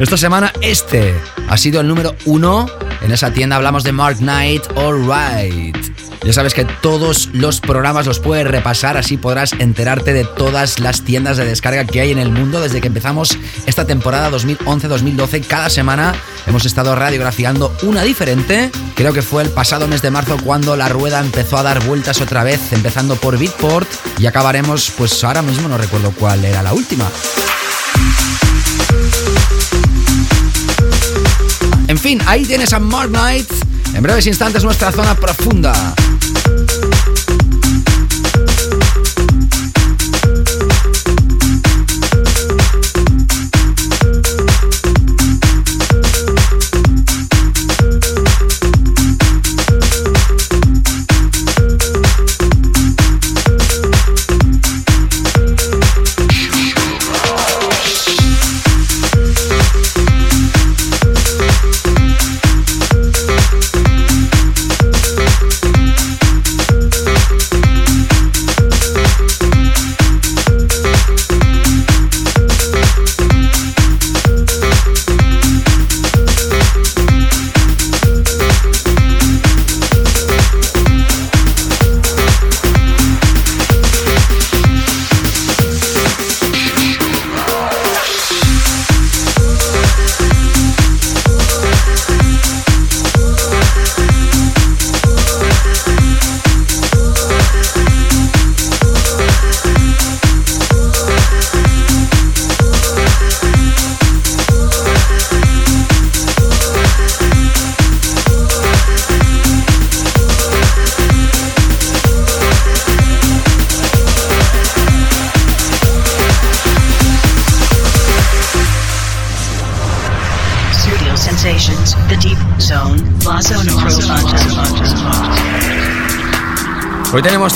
Esta 0.00 0.16
semana 0.16 0.52
este 0.60 1.14
ha 1.48 1.56
sido 1.56 1.80
el 1.80 1.88
número 1.88 2.16
uno. 2.24 2.66
En 3.00 3.12
esa 3.12 3.32
tienda 3.32 3.56
hablamos 3.56 3.84
de 3.84 3.92
Mark 3.92 4.18
Knight, 4.18 4.64
Alright. 4.76 5.77
Ya 6.28 6.34
sabes 6.34 6.52
que 6.52 6.66
todos 6.66 7.30
los 7.32 7.62
programas 7.62 8.06
los 8.06 8.18
puedes 8.18 8.46
repasar, 8.46 8.98
así 8.98 9.16
podrás 9.16 9.54
enterarte 9.54 10.12
de 10.12 10.26
todas 10.26 10.78
las 10.78 11.00
tiendas 11.00 11.38
de 11.38 11.46
descarga 11.46 11.86
que 11.86 12.02
hay 12.02 12.10
en 12.10 12.18
el 12.18 12.30
mundo 12.30 12.60
desde 12.60 12.82
que 12.82 12.88
empezamos 12.88 13.38
esta 13.64 13.86
temporada 13.86 14.30
2011-2012. 14.32 15.46
Cada 15.46 15.70
semana 15.70 16.14
hemos 16.46 16.66
estado 16.66 16.94
radiografiando 16.94 17.74
una 17.82 18.02
diferente. 18.02 18.70
Creo 18.94 19.14
que 19.14 19.22
fue 19.22 19.42
el 19.42 19.48
pasado 19.48 19.88
mes 19.88 20.02
de 20.02 20.10
marzo 20.10 20.36
cuando 20.44 20.76
la 20.76 20.90
rueda 20.90 21.18
empezó 21.20 21.56
a 21.56 21.62
dar 21.62 21.82
vueltas 21.86 22.20
otra 22.20 22.44
vez, 22.44 22.74
empezando 22.74 23.16
por 23.16 23.38
Beatport 23.38 23.88
y 24.18 24.26
acabaremos, 24.26 24.92
pues 24.98 25.24
ahora 25.24 25.40
mismo 25.40 25.66
no 25.66 25.78
recuerdo 25.78 26.10
cuál 26.10 26.44
era 26.44 26.62
la 26.62 26.74
última. 26.74 27.08
En 31.86 31.96
fin, 31.96 32.20
ahí 32.26 32.44
tienes 32.44 32.74
a 32.74 32.78
Mark 32.78 33.08
Knight. 33.08 33.50
En 33.94 34.02
breves 34.02 34.26
instantes 34.26 34.62
nuestra 34.62 34.92
zona 34.92 35.14
profunda. 35.14 35.94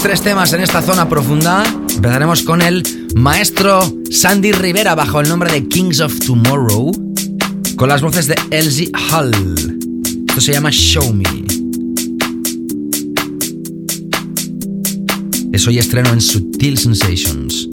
Tres 0.03 0.21
temas 0.21 0.53
en 0.53 0.61
esta 0.61 0.83
zona 0.83 1.09
profunda. 1.09 1.63
Empezaremos 1.95 2.43
con 2.43 2.61
el 2.61 2.83
maestro 3.15 3.81
Sandy 4.11 4.51
Rivera 4.51 4.97
bajo 4.97 5.21
el 5.21 5.29
nombre 5.29 5.53
de 5.53 5.69
Kings 5.69 6.01
of 6.01 6.19
Tomorrow, 6.27 6.91
con 7.77 7.89
las 7.89 8.03
voces 8.03 8.27
de 8.27 8.35
Elsie 8.51 8.91
Hull. 9.13 9.79
Esto 10.29 10.41
se 10.41 10.53
llama 10.53 10.71
Show 10.73 11.13
Me. 11.13 11.45
Es 15.53 15.67
hoy 15.69 15.79
estreno 15.79 16.13
en 16.13 16.21
Sutil 16.21 16.77
Sensations. 16.79 17.69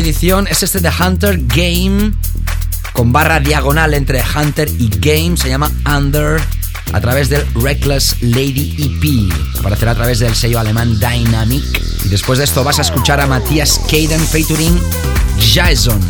Edición 0.00 0.46
es 0.48 0.62
este 0.62 0.80
de 0.80 0.90
Hunter 0.90 1.38
Game, 1.46 2.12
con 2.92 3.12
barra 3.12 3.38
diagonal 3.38 3.94
entre 3.94 4.22
Hunter 4.22 4.68
y 4.78 4.88
Game, 4.88 5.36
se 5.36 5.48
llama 5.48 5.70
Under, 5.86 6.40
a 6.92 7.00
través 7.00 7.28
del 7.28 7.46
Reckless 7.54 8.16
Lady 8.20 8.74
EP. 8.78 9.58
Aparecerá 9.58 9.92
a 9.92 9.94
través 9.94 10.18
del 10.18 10.34
sello 10.34 10.58
alemán 10.58 10.98
Dynamic. 10.98 11.64
Y 12.04 12.08
después 12.08 12.38
de 12.38 12.44
esto 12.44 12.64
vas 12.64 12.78
a 12.78 12.82
escuchar 12.82 13.20
a 13.20 13.26
Matías 13.26 13.80
Caden 13.90 14.20
featuring 14.20 14.78
Jason, 15.38 16.00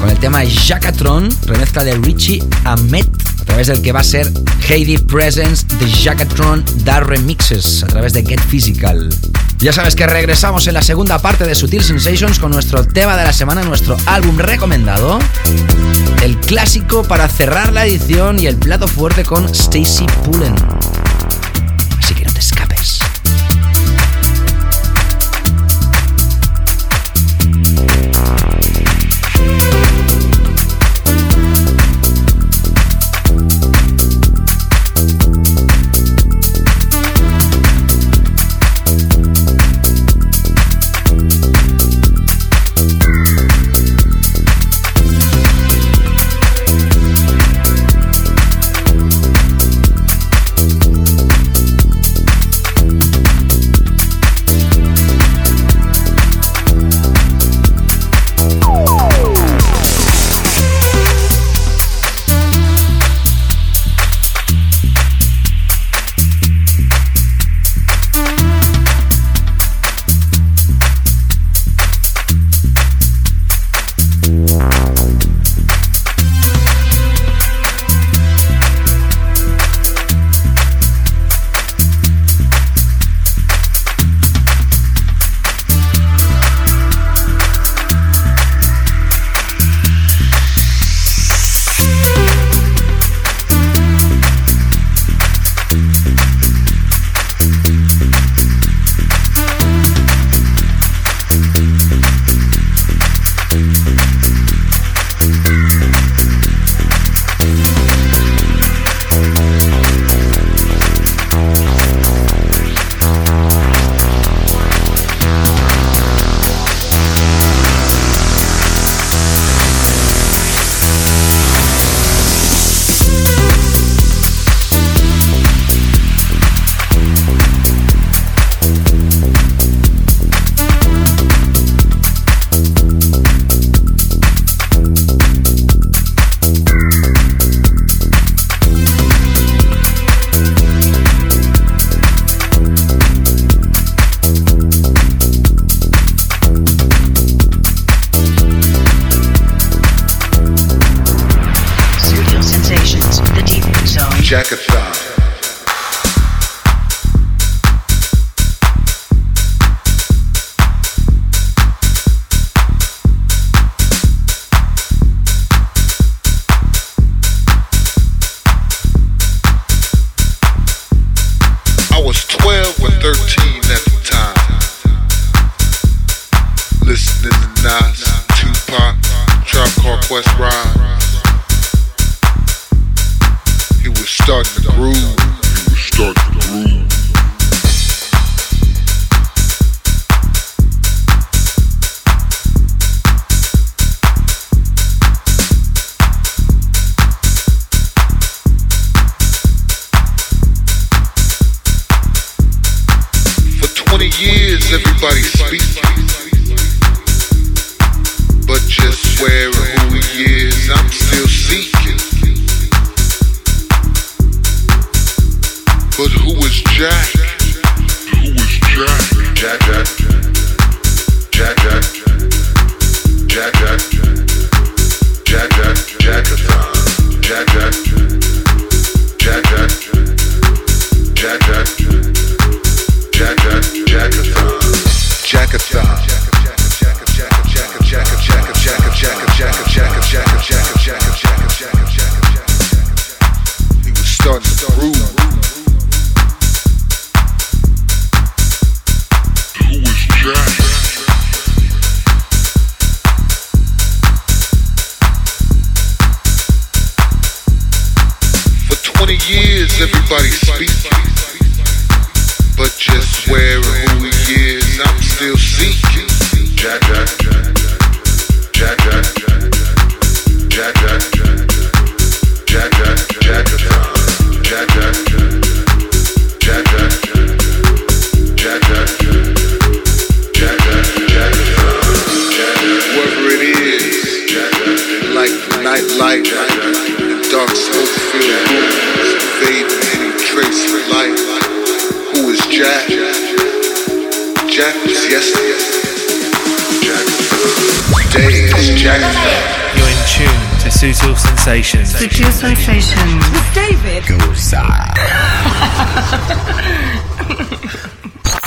con 0.00 0.10
el 0.10 0.18
tema 0.18 0.42
Jacatron, 0.44 1.28
remezcla 1.46 1.84
de 1.84 1.94
Richie 1.98 2.42
Ahmed 2.64 3.06
a 3.40 3.44
través 3.44 3.68
del 3.68 3.80
que 3.80 3.92
va 3.92 4.00
a 4.00 4.04
ser 4.04 4.32
Heidi 4.68 4.98
Presence 4.98 5.64
de 5.78 5.88
Jacatron 5.88 6.64
Da 6.84 7.00
Remixes 7.00 7.84
a 7.84 7.86
través 7.86 8.12
de 8.12 8.24
Get 8.24 8.40
Physical. 8.40 9.08
Ya 9.58 9.72
sabes 9.72 9.94
que 9.96 10.06
regresamos 10.06 10.66
en 10.66 10.74
la 10.74 10.82
segunda 10.82 11.18
parte 11.18 11.44
de 11.44 11.54
Sutil 11.54 11.82
Sensations 11.82 12.38
con 12.38 12.50
nuestro 12.50 12.84
tema 12.84 13.16
de 13.16 13.24
la 13.24 13.32
semana, 13.32 13.62
nuestro 13.62 13.96
álbum 14.04 14.36
recomendado, 14.38 15.18
el 16.22 16.36
clásico 16.38 17.02
para 17.02 17.26
cerrar 17.28 17.72
la 17.72 17.86
edición 17.86 18.38
y 18.38 18.46
el 18.46 18.56
plato 18.56 18.86
fuerte 18.86 19.24
con 19.24 19.46
Stacy 19.46 20.06
Pullen. 20.24 20.75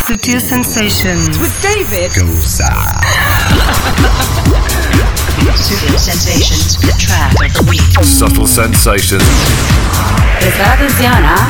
Sutil 0.09 0.41
Sensations. 0.41 1.37
With 1.37 1.53
David. 1.61 2.09
Sutil 5.53 5.99
Sensations, 5.99 6.77
the 6.81 6.91
track 6.97 7.31
of 7.45 7.53
the 7.53 7.61
week. 7.69 7.79
Subtle 8.03 8.47
sensations. 8.47 9.21
Prestar 10.39 10.71
atención, 10.81 11.13
¿ah? 11.13 11.47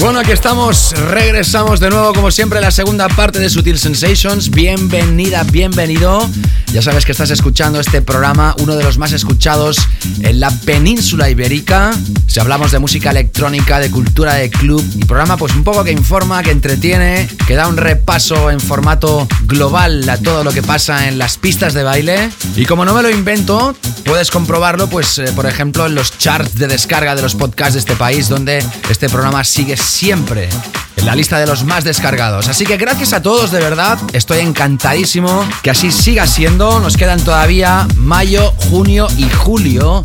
Bueno, 0.00 0.18
aquí 0.18 0.32
estamos, 0.32 0.92
regresamos 1.10 1.78
de 1.78 1.88
nuevo 1.88 2.12
como 2.14 2.32
siempre 2.32 2.58
a 2.58 2.62
la 2.62 2.72
segunda 2.72 3.08
parte 3.08 3.38
de 3.38 3.48
Sutil 3.48 3.78
Sensations. 3.78 4.50
Bienvenida, 4.50 5.44
bienvenido. 5.44 6.28
Ya 6.72 6.80
sabes 6.80 7.04
que 7.04 7.12
estás 7.12 7.28
escuchando 7.28 7.80
este 7.80 8.00
programa, 8.00 8.56
uno 8.58 8.76
de 8.76 8.82
los 8.82 8.96
más 8.96 9.12
escuchados 9.12 9.76
en 10.22 10.40
la 10.40 10.50
península 10.50 11.28
ibérica. 11.28 11.90
Si 12.26 12.40
hablamos 12.40 12.72
de 12.72 12.78
música 12.78 13.10
electrónica, 13.10 13.78
de 13.78 13.90
cultura 13.90 14.36
de 14.36 14.48
club, 14.48 14.82
y 14.96 15.04
programa 15.04 15.36
pues 15.36 15.54
un 15.54 15.64
poco 15.64 15.84
que 15.84 15.92
informa, 15.92 16.42
que 16.42 16.50
entretiene, 16.50 17.28
que 17.46 17.56
da 17.56 17.68
un 17.68 17.76
repaso 17.76 18.50
en 18.50 18.58
formato 18.58 19.28
global 19.42 20.08
a 20.08 20.16
todo 20.16 20.44
lo 20.44 20.52
que 20.52 20.62
pasa 20.62 21.08
en 21.08 21.18
las 21.18 21.36
pistas 21.36 21.74
de 21.74 21.82
baile. 21.82 22.30
Y 22.56 22.64
como 22.64 22.86
no 22.86 22.94
me 22.94 23.02
lo 23.02 23.10
invento, 23.10 23.76
puedes 24.06 24.30
comprobarlo 24.30 24.88
pues 24.88 25.18
eh, 25.18 25.30
por 25.36 25.44
ejemplo 25.44 25.84
en 25.84 25.94
los 25.94 26.16
charts 26.16 26.54
de 26.54 26.68
descarga 26.68 27.14
de 27.14 27.20
los 27.20 27.34
podcasts 27.34 27.74
de 27.74 27.80
este 27.80 27.96
país, 27.96 28.30
donde 28.30 28.64
este 28.88 29.10
programa 29.10 29.44
sigue 29.44 29.76
siempre 29.76 30.48
en 30.96 31.06
la 31.06 31.14
lista 31.14 31.38
de 31.38 31.46
los 31.46 31.64
más 31.64 31.84
descargados. 31.84 32.48
Así 32.48 32.64
que 32.64 32.76
gracias 32.76 33.12
a 33.12 33.22
todos, 33.22 33.50
de 33.50 33.60
verdad. 33.60 33.98
Estoy 34.12 34.38
encantadísimo 34.38 35.44
que 35.62 35.70
así 35.70 35.90
siga 35.90 36.26
siendo. 36.26 36.80
Nos 36.80 36.96
quedan 36.96 37.20
todavía 37.20 37.86
mayo, 37.96 38.52
junio 38.70 39.08
y 39.16 39.28
julio 39.30 40.02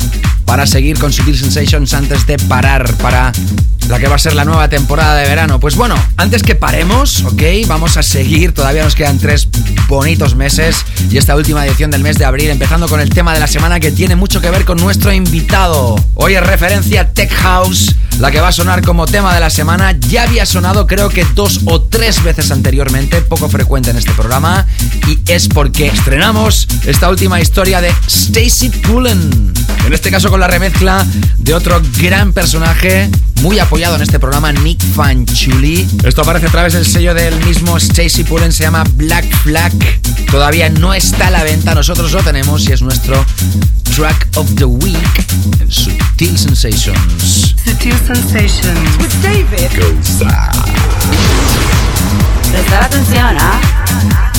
para 0.48 0.66
seguir 0.66 0.98
con 0.98 1.12
Sutil 1.12 1.38
Sensations 1.38 1.92
antes 1.92 2.26
de 2.26 2.38
parar 2.38 2.94
para 2.94 3.32
la 3.86 3.98
que 3.98 4.08
va 4.08 4.16
a 4.16 4.18
ser 4.18 4.34
la 4.34 4.46
nueva 4.46 4.68
temporada 4.68 5.14
de 5.16 5.28
verano. 5.28 5.60
Pues 5.60 5.76
bueno, 5.76 5.94
antes 6.16 6.42
que 6.42 6.54
paremos, 6.54 7.22
ok, 7.24 7.42
vamos 7.66 7.98
a 7.98 8.02
seguir. 8.02 8.52
Todavía 8.52 8.82
nos 8.82 8.94
quedan 8.94 9.18
tres 9.18 9.48
bonitos 9.88 10.34
meses 10.34 10.84
y 11.10 11.18
esta 11.18 11.36
última 11.36 11.66
edición 11.66 11.90
del 11.90 12.02
mes 12.02 12.16
de 12.16 12.24
abril, 12.24 12.48
empezando 12.48 12.88
con 12.88 13.00
el 13.00 13.10
tema 13.10 13.34
de 13.34 13.40
la 13.40 13.46
semana 13.46 13.78
que 13.78 13.90
tiene 13.90 14.16
mucho 14.16 14.40
que 14.40 14.50
ver 14.50 14.64
con 14.64 14.78
nuestro 14.78 15.12
invitado. 15.12 15.96
Hoy 16.14 16.34
es 16.34 16.46
referencia 16.46 17.12
Tech 17.12 17.30
House, 17.30 17.94
la 18.18 18.30
que 18.30 18.40
va 18.40 18.48
a 18.48 18.52
sonar 18.52 18.82
como 18.82 19.06
tema 19.06 19.34
de 19.34 19.40
la 19.40 19.50
semana. 19.50 19.92
Ya 19.92 20.22
había 20.22 20.46
sonado 20.46 20.86
creo 20.86 21.10
que 21.10 21.26
dos 21.34 21.60
o 21.66 21.82
tres 21.82 22.22
veces 22.22 22.50
anteriormente, 22.50 23.20
poco 23.20 23.48
frecuente 23.50 23.90
en 23.90 23.96
este 23.98 24.12
programa, 24.12 24.66
y 25.06 25.18
es 25.30 25.48
porque 25.48 25.86
estrenamos 25.86 26.68
esta 26.86 27.08
última 27.10 27.40
historia 27.40 27.80
de 27.80 27.92
Stacy 28.06 28.70
Pullen. 28.70 29.52
En 29.86 29.94
este 29.94 30.10
caso 30.10 30.28
con 30.28 30.37
la 30.38 30.46
remezcla 30.46 31.04
de 31.38 31.54
otro 31.54 31.80
gran 32.00 32.32
personaje 32.32 33.10
muy 33.42 33.58
apoyado 33.58 33.96
en 33.96 34.02
este 34.02 34.18
programa, 34.18 34.52
Nick 34.52 34.80
Fanchuli. 34.94 35.88
Esto 36.04 36.22
aparece 36.22 36.46
a 36.46 36.50
través 36.50 36.72
del 36.72 36.86
sello 36.86 37.14
del 37.14 37.34
mismo 37.44 37.76
Stacy 37.76 38.24
Pullen, 38.24 38.52
se 38.52 38.64
llama 38.64 38.84
Black 38.94 39.24
Flag. 39.42 39.72
Todavía 40.30 40.68
no 40.68 40.94
está 40.94 41.28
a 41.28 41.30
la 41.30 41.44
venta, 41.44 41.74
nosotros 41.74 42.12
lo 42.12 42.22
tenemos 42.22 42.68
y 42.68 42.72
es 42.72 42.82
nuestro 42.82 43.24
Track 43.94 44.28
of 44.36 44.54
the 44.54 44.64
Week 44.64 45.26
en 45.60 45.70
Sutil 45.70 46.38
Sensations. 46.38 47.54
Sutil 47.64 47.94
Sensations. 48.06 48.98
With 48.98 49.12
David. 49.22 49.70
Prestar 52.50 52.84
atención, 52.84 53.36
¿ah? 53.38 53.60
Sutil 54.32 54.37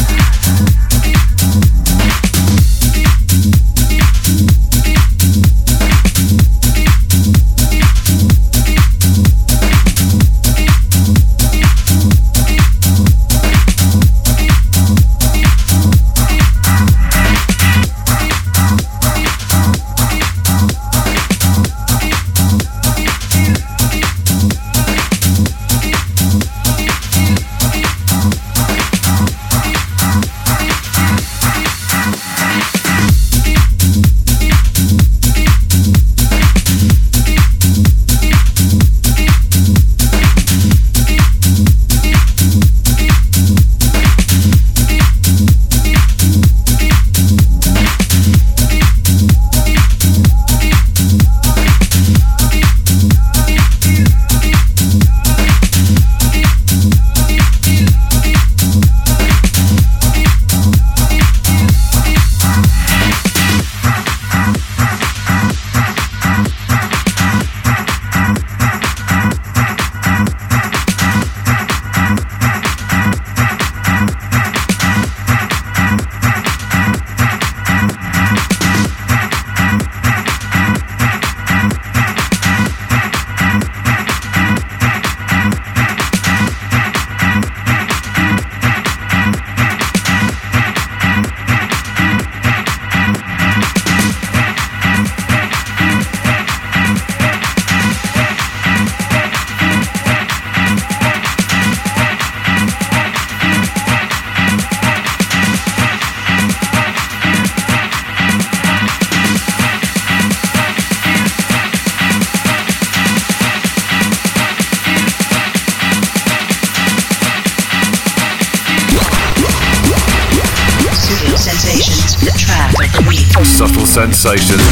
Subtle 124.37 124.68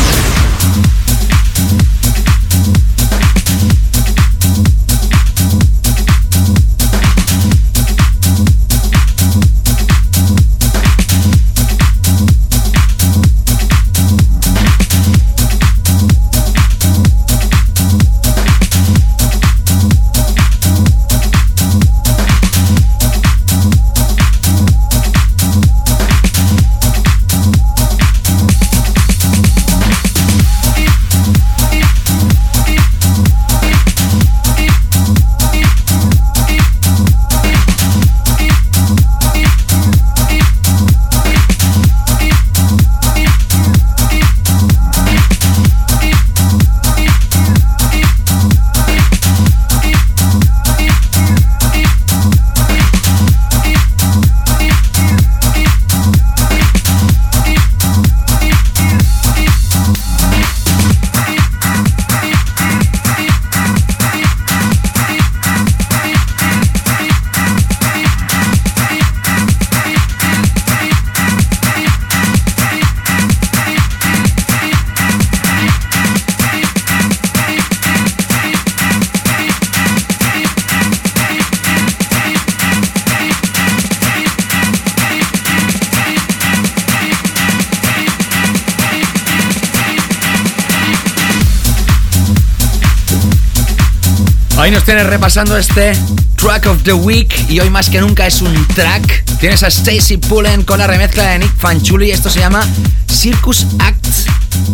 Tienes 94.98 95.14
repasando 95.14 95.56
este 95.56 95.96
Track 96.38 96.66
of 96.66 96.82
the 96.82 96.94
Week 96.94 97.32
y 97.50 97.60
hoy 97.60 97.70
más 97.70 97.88
que 97.88 98.02
nunca 98.02 98.26
es 98.26 98.42
un 98.42 98.68
track. 98.70 99.26
Tienes 99.40 99.62
a 99.62 99.68
Stacy 99.68 100.18
Pullen 100.18 100.64
con 100.64 100.80
la 100.80 100.88
remezcla 100.88 101.24
de 101.24 101.38
Nick 101.38 101.56
Fanchuli. 101.56 102.10
Esto 102.10 102.32
se 102.32 102.40
llama 102.40 102.66
Circus 103.08 103.68
Act 103.78 104.08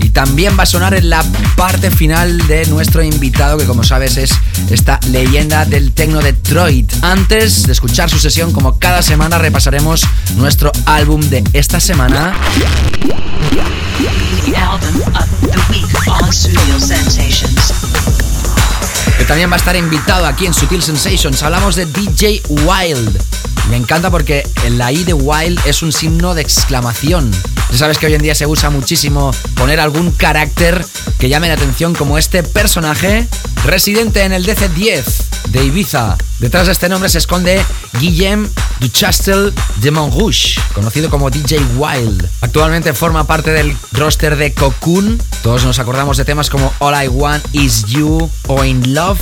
y 0.01 0.11
también 0.11 0.57
va 0.57 0.63
a 0.63 0.65
sonar 0.65 0.93
en 0.93 1.09
la 1.09 1.25
parte 1.57 1.91
final 1.91 2.47
de 2.47 2.65
nuestro 2.67 3.03
invitado, 3.03 3.57
que 3.57 3.65
como 3.65 3.83
sabes 3.83 4.15
es 4.15 4.31
esta 4.69 4.97
leyenda 5.09 5.65
del 5.65 5.91
techno 5.91 6.21
Detroit. 6.21 6.89
Antes 7.01 7.63
de 7.63 7.73
escuchar 7.73 8.09
su 8.09 8.17
sesión, 8.17 8.53
como 8.53 8.79
cada 8.79 9.01
semana, 9.01 9.39
repasaremos 9.39 10.05
nuestro 10.37 10.71
álbum 10.85 11.19
de 11.19 11.43
esta 11.51 11.81
semana. 11.81 12.33
The 14.45 14.55
album 14.55 15.01
of 15.15 15.27
the 15.41 15.57
week 15.69 16.07
on 16.07 16.31
Studio 16.31 16.79
también 19.33 19.49
va 19.49 19.55
a 19.55 19.57
estar 19.57 19.75
invitado 19.75 20.27
aquí 20.27 20.45
en 20.45 20.53
Sutil 20.53 20.83
Sensations. 20.83 21.41
Hablamos 21.41 21.75
de 21.75 21.87
DJ 21.87 22.43
Wild. 22.49 23.19
Me 23.67 23.77
encanta 23.77 24.11
porque 24.11 24.47
la 24.69 24.91
I 24.91 25.03
de 25.05 25.13
Wild 25.15 25.59
es 25.65 25.81
un 25.81 25.91
signo 25.91 26.35
de 26.35 26.43
exclamación. 26.43 27.31
Ya 27.71 27.77
sabes 27.79 27.97
que 27.97 28.05
hoy 28.05 28.13
en 28.13 28.21
día 28.21 28.35
se 28.35 28.45
usa 28.45 28.69
muchísimo 28.69 29.33
poner 29.55 29.79
algún 29.79 30.11
carácter 30.11 30.85
que 31.17 31.29
llame 31.29 31.47
la 31.47 31.55
atención 31.55 31.95
como 31.95 32.19
este 32.19 32.43
personaje 32.43 33.27
residente 33.65 34.21
en 34.21 34.33
el 34.33 34.45
DC-10 34.45 35.03
de 35.49 35.65
Ibiza. 35.65 36.15
Detrás 36.37 36.67
de 36.67 36.73
este 36.73 36.87
nombre 36.87 37.09
se 37.09 37.17
esconde 37.17 37.65
Guillem 37.99 38.47
Duchastel 38.81 39.51
de 39.77 39.89
Montrouge, 39.89 40.61
conocido 40.75 41.09
como 41.09 41.31
DJ 41.31 41.59
Wild. 41.75 42.29
Actualmente 42.41 42.93
forma 42.93 43.25
parte 43.25 43.49
del 43.49 43.75
roster 43.93 44.35
de 44.35 44.53
Cocoon. 44.53 45.19
Todos 45.43 45.65
nos 45.65 45.77
acordamos 45.77 46.15
de 46.15 46.23
temas 46.23 46.49
como 46.49 46.71
All 46.79 47.03
I 47.03 47.09
Want 47.09 47.45
Is 47.51 47.83
You 47.87 48.31
o 48.47 48.63
In 48.63 48.93
Love. 48.93 49.19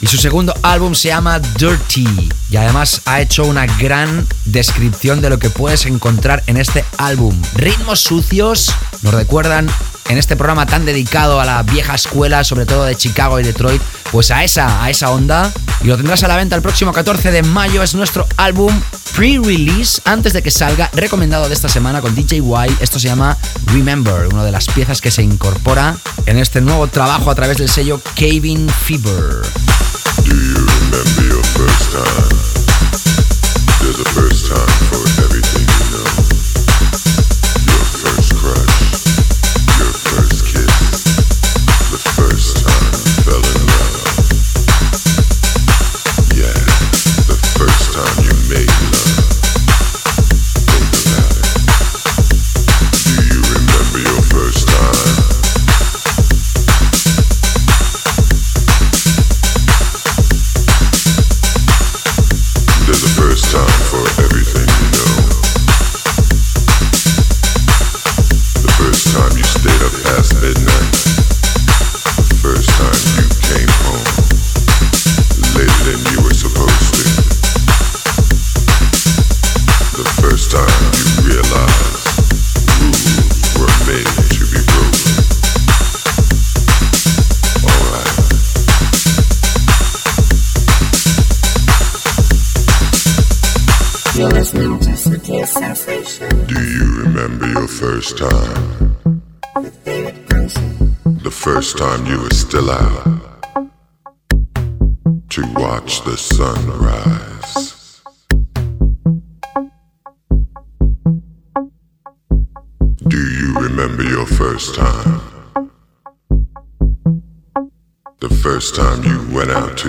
Y 0.00 0.08
su 0.08 0.18
segundo 0.18 0.52
álbum 0.62 0.96
se 0.96 1.08
llama 1.08 1.38
Dirty. 1.38 2.28
Y 2.50 2.56
además 2.56 3.02
ha 3.04 3.20
hecho 3.20 3.44
una 3.44 3.64
gran 3.78 4.26
descripción 4.46 5.20
de 5.20 5.30
lo 5.30 5.38
que 5.38 5.50
puedes 5.50 5.86
encontrar 5.86 6.42
en 6.48 6.56
este 6.56 6.84
álbum. 6.98 7.40
Ritmos 7.54 8.00
sucios 8.00 8.74
nos 9.02 9.14
recuerdan 9.14 9.70
en 10.08 10.18
este 10.18 10.34
programa 10.34 10.66
tan 10.66 10.86
dedicado 10.86 11.40
a 11.40 11.44
la 11.44 11.62
vieja 11.62 11.94
escuela, 11.94 12.42
sobre 12.42 12.66
todo 12.66 12.84
de 12.84 12.96
Chicago 12.96 13.38
y 13.38 13.44
Detroit, 13.44 13.80
pues 14.14 14.30
a 14.30 14.44
esa, 14.44 14.84
a 14.84 14.90
esa 14.90 15.10
onda. 15.10 15.52
Y 15.82 15.88
lo 15.88 15.96
tendrás 15.96 16.22
a 16.22 16.28
la 16.28 16.36
venta 16.36 16.54
el 16.54 16.62
próximo 16.62 16.92
14 16.92 17.32
de 17.32 17.42
mayo. 17.42 17.82
Es 17.82 17.96
nuestro 17.96 18.28
álbum 18.36 18.72
pre-release, 19.16 20.00
antes 20.04 20.32
de 20.32 20.40
que 20.40 20.52
salga, 20.52 20.88
recomendado 20.92 21.48
de 21.48 21.54
esta 21.54 21.68
semana 21.68 22.00
con 22.00 22.14
DJ 22.14 22.38
Y. 22.38 22.76
Esto 22.80 23.00
se 23.00 23.08
llama 23.08 23.36
Remember, 23.66 24.28
una 24.32 24.44
de 24.44 24.52
las 24.52 24.68
piezas 24.68 25.00
que 25.00 25.10
se 25.10 25.24
incorpora 25.24 25.96
en 26.26 26.38
este 26.38 26.60
nuevo 26.60 26.86
trabajo 26.86 27.28
a 27.28 27.34
través 27.34 27.58
del 27.58 27.68
sello 27.68 28.00
Caving 28.14 28.68
Fever. 28.68 29.42
Do 30.22 30.32
you 30.32 30.64
remember 30.64 31.24
your 31.24 31.44
first 31.46 31.90
time? 31.90 32.44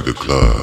The 0.05 0.13
club. 0.13 0.54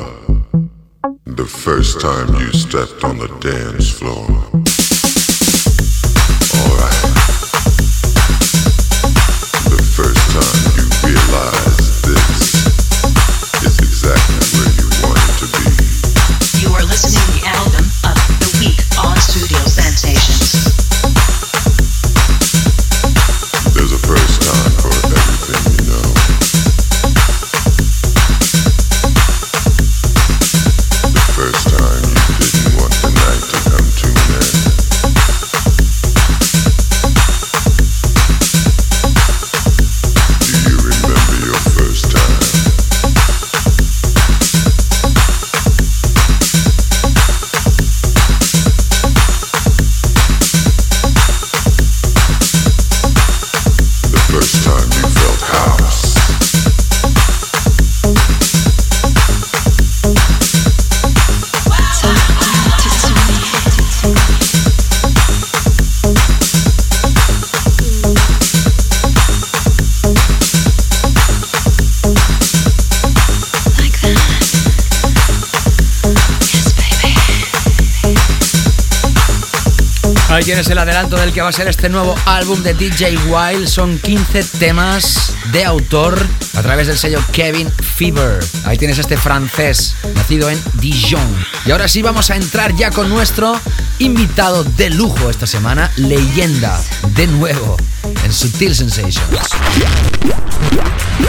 Tienes 80.52 80.68
el 80.68 80.76
adelanto 80.76 81.16
del 81.16 81.32
que 81.32 81.40
va 81.40 81.48
a 81.48 81.52
ser 81.52 81.66
este 81.66 81.88
nuevo 81.88 82.14
álbum 82.26 82.62
de 82.62 82.74
DJ 82.74 83.16
Wild. 83.26 83.66
Son 83.66 83.98
15 83.98 84.44
temas 84.58 85.32
de 85.50 85.64
autor 85.64 86.22
a 86.52 86.60
través 86.60 86.88
del 86.88 86.98
sello 86.98 87.24
Kevin 87.32 87.70
Fever. 87.70 88.44
Ahí 88.66 88.76
tienes 88.76 88.98
este 88.98 89.16
francés, 89.16 89.94
nacido 90.14 90.50
en 90.50 90.62
Dijon. 90.74 91.26
Y 91.64 91.70
ahora 91.70 91.88
sí 91.88 92.02
vamos 92.02 92.28
a 92.30 92.36
entrar 92.36 92.76
ya 92.76 92.90
con 92.90 93.08
nuestro 93.08 93.58
invitado 93.98 94.62
de 94.62 94.90
lujo 94.90 95.30
esta 95.30 95.46
semana, 95.46 95.90
leyenda, 95.96 96.78
de 97.14 97.28
nuevo, 97.28 97.78
en 98.22 98.30
Sutil 98.30 98.74
Sensations. 98.74 99.30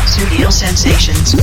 Studio 0.05 0.51
Sensations. 0.51 1.38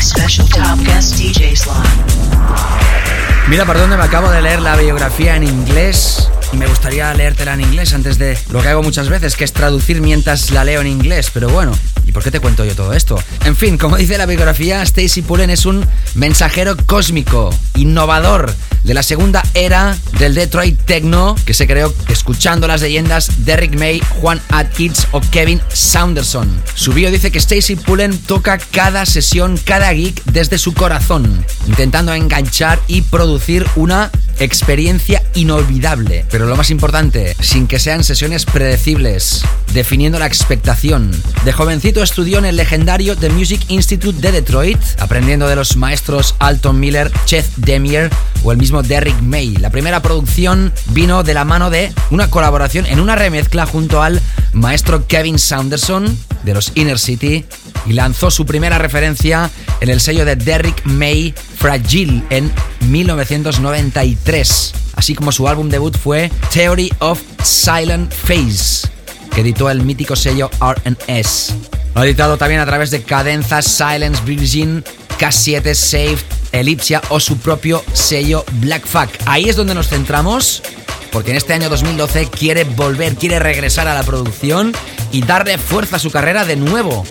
Special 0.00 0.48
top 0.48 0.78
guest 0.82 1.18
DJ 1.18 1.54
slot. 1.54 3.07
Mira 3.48 3.64
por 3.64 3.78
dónde 3.78 3.96
me 3.96 4.04
acabo 4.04 4.30
de 4.30 4.42
leer 4.42 4.60
la 4.60 4.76
biografía 4.76 5.34
en 5.34 5.42
inglés 5.42 6.28
me 6.52 6.66
gustaría 6.66 7.12
leértela 7.14 7.54
en 7.54 7.60
inglés 7.60 7.92
antes 7.92 8.18
de 8.18 8.38
lo 8.50 8.62
que 8.62 8.68
hago 8.68 8.82
muchas 8.82 9.08
veces, 9.08 9.36
que 9.36 9.44
es 9.44 9.52
traducir 9.52 10.00
mientras 10.00 10.50
la 10.50 10.64
leo 10.64 10.80
en 10.80 10.86
inglés, 10.86 11.30
pero 11.32 11.48
bueno, 11.48 11.72
¿y 12.06 12.12
por 12.12 12.22
qué 12.22 12.30
te 12.30 12.40
cuento 12.40 12.64
yo 12.64 12.74
todo 12.74 12.94
esto? 12.94 13.22
En 13.44 13.54
fin, 13.54 13.76
como 13.76 13.96
dice 13.96 14.16
la 14.16 14.26
biografía, 14.26 14.82
Stacy 14.82 15.22
Pullen 15.22 15.50
es 15.50 15.66
un 15.66 15.86
mensajero 16.14 16.76
cósmico, 16.86 17.50
innovador 17.76 18.54
de 18.84 18.94
la 18.94 19.02
segunda 19.02 19.42
era 19.54 19.96
del 20.18 20.34
Detroit 20.34 20.78
Techno 20.84 21.34
que 21.44 21.54
se 21.54 21.66
creó 21.66 21.94
escuchando 22.08 22.66
las 22.66 22.80
leyendas 22.80 23.44
de 23.44 23.56
Rick 23.56 23.78
May, 23.78 24.00
Juan 24.20 24.40
Atkins 24.50 25.06
o 25.12 25.20
Kevin 25.20 25.60
Saunderson. 25.68 26.62
Su 26.74 26.92
bio 26.92 27.10
dice 27.10 27.30
que 27.30 27.38
Stacy 27.38 27.76
Pullen 27.76 28.16
toca 28.18 28.58
cada 28.58 29.06
sesión, 29.06 29.58
cada 29.62 29.92
geek 29.92 30.24
desde 30.24 30.58
su 30.58 30.74
corazón, 30.74 31.44
intentando 31.66 32.12
enganchar 32.14 32.80
y 32.86 33.02
producir 33.02 33.66
una 33.76 34.10
experiencia 34.40 35.22
inolvidable, 35.34 36.24
pero 36.30 36.46
lo 36.46 36.56
más 36.56 36.70
importante, 36.70 37.36
sin 37.40 37.66
que 37.66 37.78
sean 37.78 38.04
sesiones 38.04 38.44
predecibles, 38.44 39.44
definiendo 39.72 40.18
la 40.18 40.26
expectación. 40.26 41.10
De 41.44 41.52
jovencito 41.52 42.02
estudió 42.02 42.38
en 42.38 42.44
el 42.44 42.56
legendario 42.56 43.16
The 43.16 43.30
Music 43.30 43.60
Institute 43.68 44.20
de 44.20 44.32
Detroit, 44.32 44.78
aprendiendo 44.98 45.48
de 45.48 45.56
los 45.56 45.76
maestros 45.76 46.34
Alton 46.38 46.78
Miller, 46.80 47.12
Chet 47.24 47.46
Demier 47.56 48.10
o 48.42 48.52
el 48.52 48.58
mismo 48.58 48.82
Derrick 48.82 49.20
May. 49.20 49.56
La 49.56 49.70
primera 49.70 50.02
producción 50.02 50.72
vino 50.90 51.22
de 51.22 51.34
la 51.34 51.44
mano 51.44 51.70
de 51.70 51.92
una 52.10 52.30
colaboración 52.30 52.86
en 52.86 53.00
una 53.00 53.16
remezcla 53.16 53.66
junto 53.66 54.02
al 54.02 54.20
maestro 54.52 55.06
Kevin 55.06 55.38
Saunderson 55.38 56.18
de 56.44 56.54
los 56.54 56.72
Inner 56.74 56.98
City 56.98 57.44
y 57.86 57.92
lanzó 57.92 58.30
su 58.30 58.46
primera 58.46 58.78
referencia 58.78 59.50
en 59.80 59.88
el 59.90 60.00
sello 60.00 60.24
de 60.24 60.36
Derrick 60.36 60.84
May 60.84 61.34
Fragile 61.56 62.22
en 62.30 62.52
1993, 62.88 64.74
así 64.96 65.14
como 65.14 65.32
su 65.32 65.48
álbum 65.48 65.68
debut 65.68 65.96
fue 65.96 66.30
Theory 66.52 66.92
of 67.00 67.20
Silent 67.42 68.12
Phase, 68.12 68.88
que 69.34 69.40
editó 69.42 69.70
el 69.70 69.82
mítico 69.82 70.16
sello 70.16 70.50
RS. 70.60 71.54
Lo 71.94 72.02
ha 72.02 72.06
editado 72.06 72.36
también 72.36 72.60
a 72.60 72.66
través 72.66 72.90
de 72.90 73.02
Cadenzas, 73.02 73.64
Silence, 73.64 74.22
Virgin, 74.24 74.84
K7, 75.18 75.74
Saved, 75.74 76.18
Ellipsia 76.52 77.02
o 77.08 77.20
su 77.20 77.38
propio 77.38 77.82
sello 77.92 78.44
Black 78.60 78.86
Fuck. 78.86 79.10
Ahí 79.26 79.48
es 79.48 79.56
donde 79.56 79.74
nos 79.74 79.88
centramos, 79.88 80.62
porque 81.10 81.32
en 81.32 81.36
este 81.36 81.54
año 81.54 81.68
2012 81.68 82.28
quiere 82.28 82.64
volver, 82.64 83.16
quiere 83.16 83.38
regresar 83.38 83.88
a 83.88 83.94
la 83.94 84.02
producción 84.04 84.72
y 85.10 85.22
darle 85.22 85.58
fuerza 85.58 85.96
a 85.96 85.98
su 85.98 86.10
carrera 86.10 86.44
de 86.44 86.56
nuevo. 86.56 87.04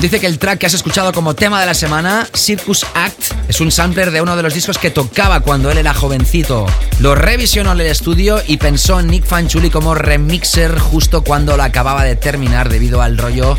Dice 0.00 0.20
que 0.20 0.28
el 0.28 0.38
track 0.38 0.60
que 0.60 0.66
has 0.66 0.74
escuchado 0.74 1.12
como 1.12 1.34
tema 1.34 1.58
de 1.58 1.66
la 1.66 1.74
semana, 1.74 2.28
Circus 2.32 2.86
Act, 2.94 3.32
es 3.48 3.60
un 3.60 3.72
sampler 3.72 4.12
de 4.12 4.22
uno 4.22 4.36
de 4.36 4.44
los 4.44 4.54
discos 4.54 4.78
que 4.78 4.92
tocaba 4.92 5.40
cuando 5.40 5.72
él 5.72 5.78
era 5.78 5.92
jovencito. 5.92 6.66
Lo 7.00 7.16
revisionó 7.16 7.72
en 7.72 7.80
el 7.80 7.86
estudio 7.88 8.40
y 8.46 8.58
pensó 8.58 9.00
en 9.00 9.08
Nick 9.08 9.24
Fanchuli 9.24 9.70
como 9.70 9.96
remixer 9.96 10.78
justo 10.78 11.24
cuando 11.24 11.56
la 11.56 11.64
acababa 11.64 12.04
de 12.04 12.14
terminar 12.14 12.68
debido 12.68 13.02
al 13.02 13.18
rollo 13.18 13.58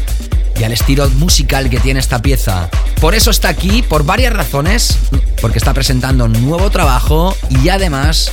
y 0.57 0.63
al 0.63 0.71
estilo 0.71 1.09
musical 1.09 1.69
que 1.69 1.81
tiene 1.81 1.99
esta 1.99 2.21
pieza. 2.21 2.69
Por 3.01 3.15
eso 3.15 3.31
está 3.31 3.49
aquí, 3.49 3.81
por 3.81 4.05
varias 4.05 4.31
razones, 4.31 4.97
porque 5.41 5.57
está 5.57 5.73
presentando 5.73 6.23
un 6.23 6.45
nuevo 6.45 6.69
trabajo 6.69 7.35
y 7.49 7.67
además 7.67 8.31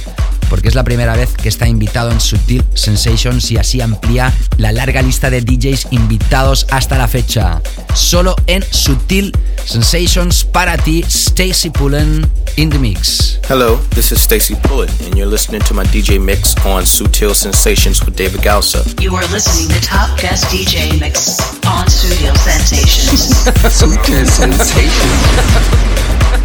porque 0.48 0.68
es 0.68 0.74
la 0.74 0.84
primera 0.84 1.16
vez 1.16 1.34
que 1.34 1.48
está 1.48 1.66
invitado 1.68 2.10
en 2.10 2.20
Sutil 2.20 2.64
Sensations 2.74 3.50
y 3.50 3.56
así 3.56 3.80
amplía 3.80 4.32
la 4.58 4.72
larga 4.72 5.02
lista 5.02 5.30
de 5.30 5.40
DJs 5.40 5.88
invitados 5.90 6.66
hasta 6.70 6.98
la 6.98 7.08
fecha. 7.08 7.60
Solo 7.94 8.36
en 8.46 8.62
Sutil 8.70 9.36
Sensations 9.64 10.44
para 10.44 10.76
ti, 10.76 11.02
Stacy 11.08 11.70
Pullen 11.70 12.30
in 12.56 12.70
the 12.70 12.78
mix. 12.78 13.38
Hello, 13.48 13.76
this 13.90 14.12
is 14.12 14.20
Stacy 14.20 14.54
Pullen, 14.64 14.88
and 15.04 15.16
you're 15.16 15.26
listening 15.26 15.60
to 15.62 15.74
my 15.74 15.84
DJ 15.84 16.20
mix 16.20 16.54
on 16.64 16.84
Sutil 16.84 17.34
Sensations 17.34 18.04
with 18.04 18.16
David 18.16 18.42
Gausa. 18.42 18.84
You 19.00 19.14
are 19.14 19.26
listening 19.28 19.68
to 19.68 19.80
Top 19.86 20.18
Guest 20.18 20.46
DJ 20.46 20.98
Mix 21.00 21.38
on 21.66 21.88
Studio 21.88 22.32
Sensations. 22.34 23.32
Sutil 23.70 24.26
Sensations. 24.26 24.70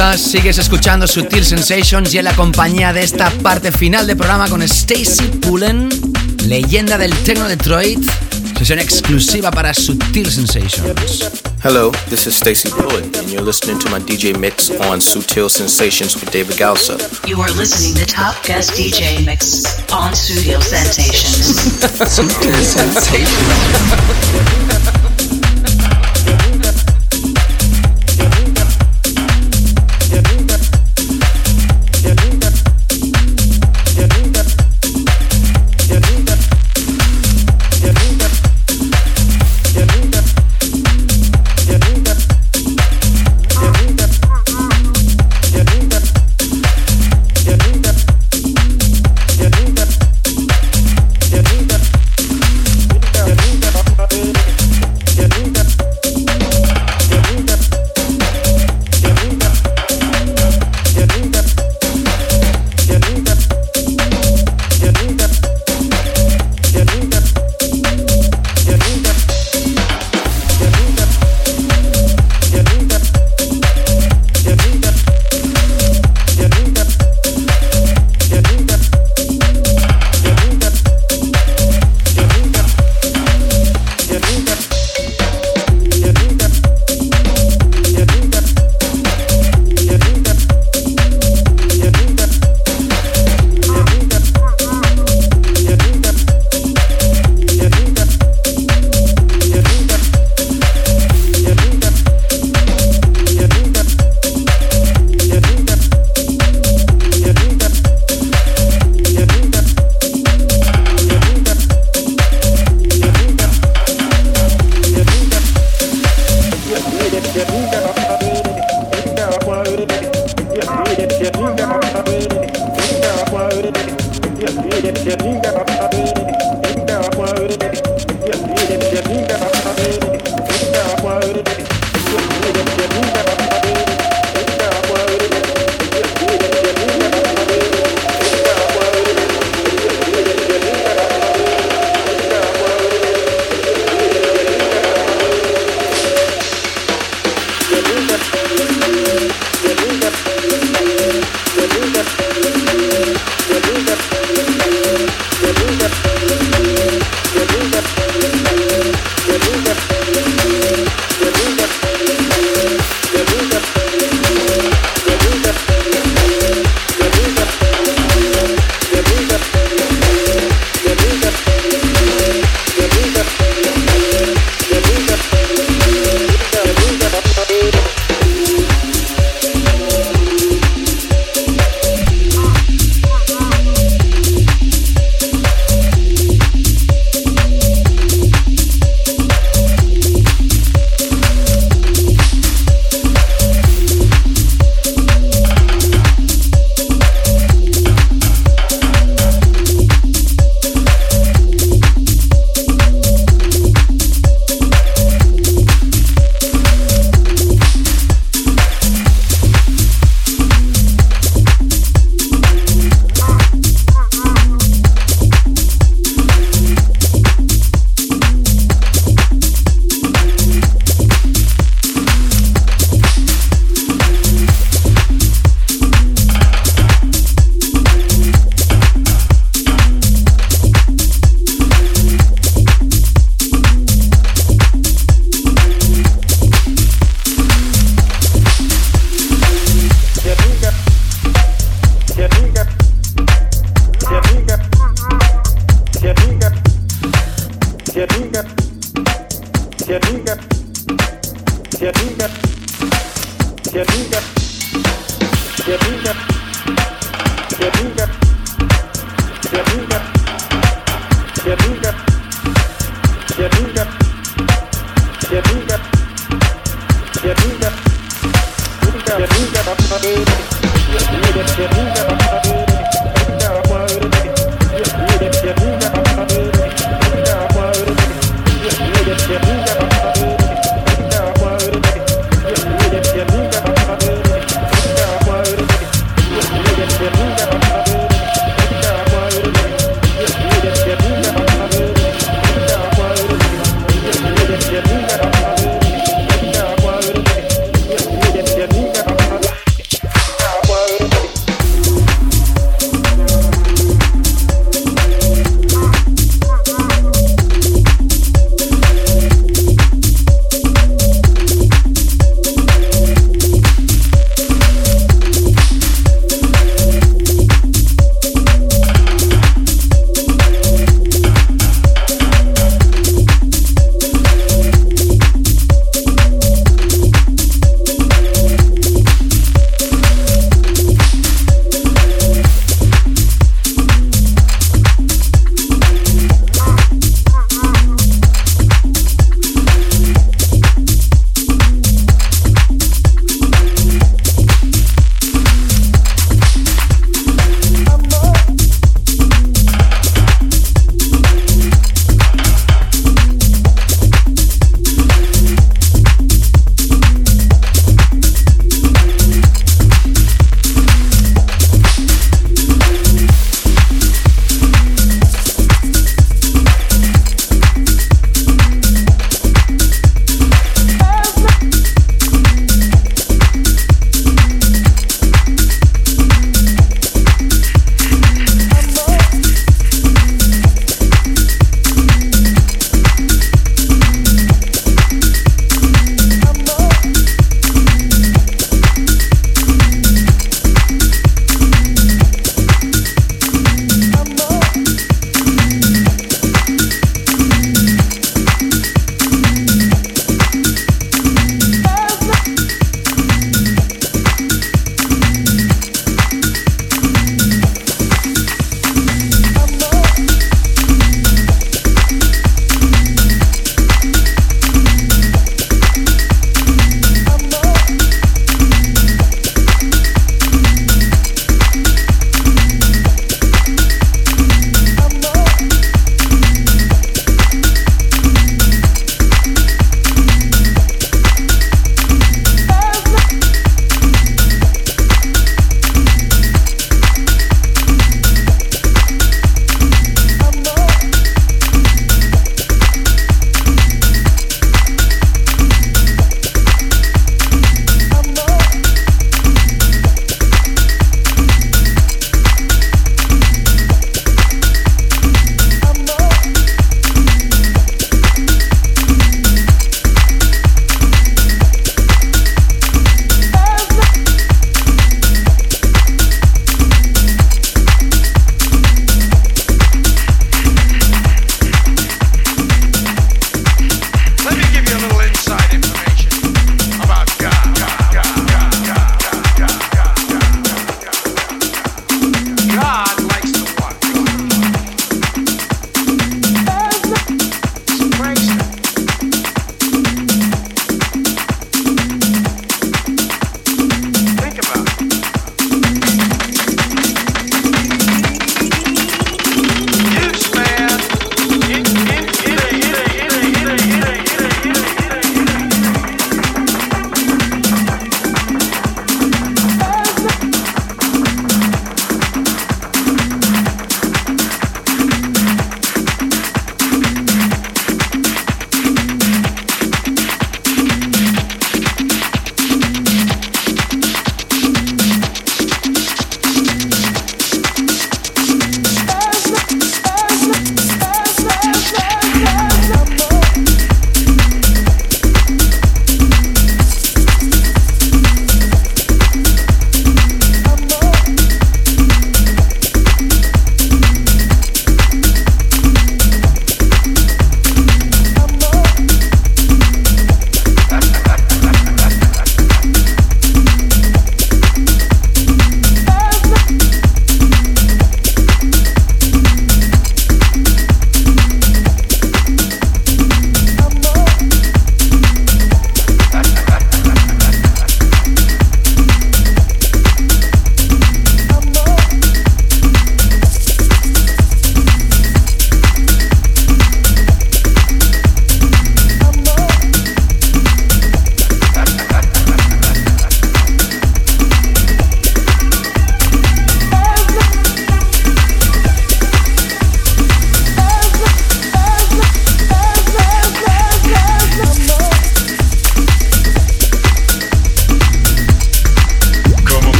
estás? 0.00 0.20
Sigues 0.22 0.56
escuchando 0.56 1.06
Sutil 1.06 1.44
Sensations 1.44 2.14
y 2.14 2.18
en 2.18 2.24
la 2.24 2.34
compañía 2.34 2.90
de 2.90 3.02
esta 3.02 3.28
parte 3.42 3.70
final 3.70 4.06
del 4.06 4.16
programa 4.16 4.48
con 4.48 4.62
Stacy 4.62 5.26
Pullen, 5.42 5.90
leyenda 6.46 6.96
del 6.96 7.12
Tecno 7.18 7.46
Detroit, 7.46 8.00
sesión 8.58 8.78
exclusiva 8.78 9.50
para 9.50 9.74
Sutil 9.74 10.32
Sensations. 10.32 11.30
Hello, 11.62 11.90
this 12.08 12.26
is 12.26 12.34
Stacy 12.34 12.70
Pullen, 12.70 13.04
and 13.16 13.30
you're 13.30 13.44
listening 13.44 13.78
to 13.78 13.90
my 13.90 13.98
DJ 14.00 14.34
mix 14.38 14.70
on 14.70 15.00
Sutil 15.00 15.50
Sensations 15.50 16.14
with 16.14 16.30
David 16.30 16.56
Galsa. 16.56 16.96
You 17.28 17.42
are 17.42 17.50
listening 17.50 17.94
to 17.96 18.06
Top 18.06 18.42
Guest 18.42 18.72
DJ 18.72 19.22
Mix 19.26 19.64
on 19.92 20.14
Studio 20.14 20.60
Sensations. 20.60 21.58
Sutil. 22.08 22.54
Sensations. 22.64 24.56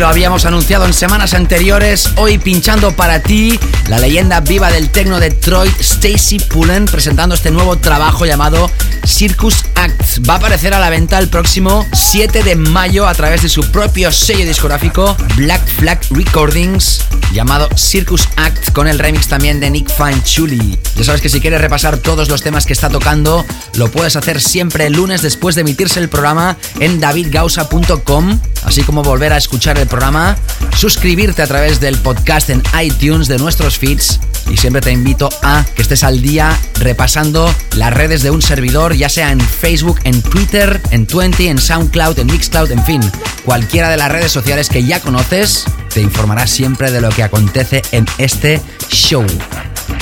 lo 0.00 0.08
habíamos 0.08 0.44
anunciado 0.44 0.84
en 0.84 0.92
semanas 0.92 1.32
anteriores. 1.32 2.10
Hoy 2.16 2.38
pinchando 2.38 2.94
para 2.94 3.20
ti 3.20 3.58
la 3.88 3.98
leyenda 3.98 4.40
viva 4.40 4.70
del 4.70 4.90
techno 4.90 5.20
de 5.20 5.30
Detroit, 5.30 5.72
Stacy 5.80 6.38
Pullen, 6.38 6.86
presentando 6.86 7.34
este 7.34 7.50
nuevo 7.50 7.76
trabajo 7.76 8.26
llamado 8.26 8.70
Circus 9.04 9.64
Act. 9.74 10.28
Va 10.28 10.34
a 10.34 10.36
aparecer 10.38 10.74
a 10.74 10.80
la 10.80 10.90
venta 10.90 11.18
el 11.18 11.28
próximo 11.28 11.86
7 11.92 12.42
de 12.42 12.56
mayo 12.56 13.06
a 13.06 13.14
través 13.14 13.42
de 13.42 13.48
su 13.48 13.62
propio 13.70 14.10
sello 14.12 14.44
discográfico 14.44 15.16
Black 15.36 15.64
Flag 15.78 16.00
Recordings, 16.10 17.04
llamado 17.32 17.68
Circus 17.76 18.28
Act, 18.36 18.65
con 18.76 18.88
el 18.88 18.98
remix 18.98 19.26
también 19.26 19.58
de 19.58 19.70
Nick 19.70 19.88
Fanchuli. 19.88 20.78
Ya 20.96 21.04
sabes 21.04 21.22
que 21.22 21.30
si 21.30 21.40
quieres 21.40 21.62
repasar 21.62 21.96
todos 21.96 22.28
los 22.28 22.42
temas 22.42 22.66
que 22.66 22.74
está 22.74 22.90
tocando, 22.90 23.42
lo 23.76 23.90
puedes 23.90 24.16
hacer 24.16 24.38
siempre 24.38 24.84
el 24.84 24.92
lunes 24.92 25.22
después 25.22 25.54
de 25.54 25.62
emitirse 25.62 25.98
el 25.98 26.10
programa 26.10 26.58
en 26.78 27.00
davidgausa.com, 27.00 28.38
así 28.64 28.82
como 28.82 29.02
volver 29.02 29.32
a 29.32 29.38
escuchar 29.38 29.78
el 29.78 29.86
programa, 29.86 30.36
suscribirte 30.76 31.40
a 31.40 31.46
través 31.46 31.80
del 31.80 31.96
podcast 31.96 32.50
en 32.50 32.62
iTunes 32.78 33.28
de 33.28 33.38
nuestros 33.38 33.78
feeds. 33.78 34.20
Y 34.50 34.58
siempre 34.58 34.82
te 34.82 34.92
invito 34.92 35.30
a 35.42 35.64
que 35.74 35.80
estés 35.80 36.04
al 36.04 36.20
día 36.20 36.54
repasando 36.78 37.50
las 37.76 37.94
redes 37.94 38.22
de 38.22 38.30
un 38.30 38.42
servidor, 38.42 38.94
ya 38.94 39.08
sea 39.08 39.32
en 39.32 39.40
Facebook, 39.40 40.00
en 40.04 40.20
Twitter, 40.20 40.82
en 40.90 41.06
Twenty, 41.06 41.48
en 41.48 41.58
SoundCloud, 41.58 42.18
en 42.18 42.26
Mixcloud, 42.26 42.70
en 42.70 42.84
fin, 42.84 43.00
cualquiera 43.46 43.88
de 43.88 43.96
las 43.96 44.12
redes 44.12 44.32
sociales 44.32 44.68
que 44.68 44.84
ya 44.84 45.00
conoces, 45.00 45.64
te 45.96 46.02
informará 46.02 46.46
siempre 46.46 46.90
de 46.90 47.00
lo 47.00 47.08
que 47.08 47.22
acontece 47.22 47.80
en 47.90 48.04
este 48.18 48.60
show. 48.90 49.24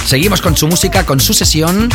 Seguimos 0.05 0.41
con 0.41 0.57
su 0.57 0.67
música, 0.67 1.07
con 1.07 1.21
su 1.21 1.33
sesión, 1.33 1.89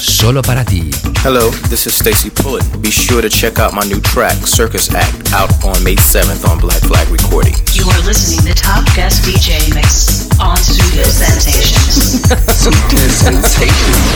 solo 0.00 0.42
para 0.42 0.64
ti. 0.64 0.92
Hello, 1.24 1.50
this 1.68 1.88
is 1.88 1.94
Stacy 1.94 2.30
Pullen. 2.30 2.64
Be 2.80 2.92
sure 2.92 3.20
to 3.20 3.28
check 3.28 3.58
out 3.58 3.72
my 3.72 3.84
new 3.84 4.00
track, 4.00 4.36
Circus 4.46 4.94
Act, 4.94 5.32
out 5.32 5.50
on 5.64 5.82
May 5.82 5.96
7th 5.96 6.48
on 6.48 6.60
Black 6.60 6.80
Flag 6.82 7.08
Recordings. 7.10 7.74
You 7.74 7.90
are 7.90 8.00
listening 8.06 8.46
to 8.46 8.54
Top 8.54 8.84
Guest 8.94 9.24
DJ 9.24 9.74
Mix 9.74 10.28
on 10.38 10.56
Studio 10.58 11.02
Sensations. 11.02 12.22
Sutil 12.46 13.10
Sensations. 13.10 14.06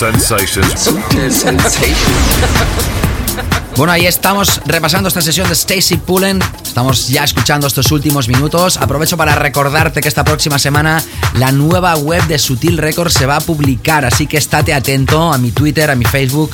Subtle 0.00 0.18
Sensations. 0.18 0.90
Bueno, 3.76 3.92
ahí 3.92 4.06
estamos 4.06 4.62
repasando 4.64 5.08
esta 5.08 5.20
sesión 5.20 5.46
de 5.46 5.52
Stacy 5.52 5.98
Pullen. 5.98 6.38
Estamos 6.64 7.08
ya 7.08 7.22
escuchando 7.22 7.66
estos 7.66 7.92
últimos 7.92 8.26
minutos. 8.26 8.78
Aprovecho 8.78 9.18
para 9.18 9.34
recordarte 9.34 10.00
que 10.00 10.08
esta 10.08 10.24
próxima 10.24 10.58
semana 10.58 11.02
la 11.34 11.52
nueva 11.52 11.96
web 11.96 12.26
de 12.28 12.38
Sutil 12.38 12.78
Records 12.78 13.12
se 13.12 13.26
va 13.26 13.36
a 13.36 13.40
publicar, 13.42 14.06
así 14.06 14.26
que 14.26 14.38
estate 14.38 14.72
atento 14.72 15.34
a 15.34 15.36
mi 15.36 15.50
Twitter, 15.50 15.90
a 15.90 15.94
mi 15.96 16.06
Facebook 16.06 16.50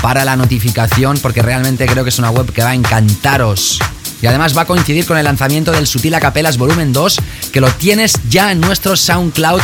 para 0.00 0.24
la 0.24 0.36
notificación, 0.36 1.18
porque 1.18 1.42
realmente 1.42 1.86
creo 1.86 2.04
que 2.04 2.10
es 2.10 2.18
una 2.20 2.30
web 2.30 2.52
que 2.52 2.62
va 2.62 2.70
a 2.70 2.74
encantaros. 2.76 3.80
Y 4.22 4.28
además 4.28 4.56
va 4.56 4.62
a 4.62 4.66
coincidir 4.66 5.04
con 5.04 5.18
el 5.18 5.24
lanzamiento 5.24 5.72
del 5.72 5.88
Sutil 5.88 6.14
Acapelas 6.14 6.58
Volumen 6.58 6.92
2, 6.92 7.16
que 7.52 7.60
lo 7.60 7.72
tienes 7.72 8.12
ya 8.28 8.52
en 8.52 8.60
nuestro 8.60 8.94
SoundCloud 8.96 9.62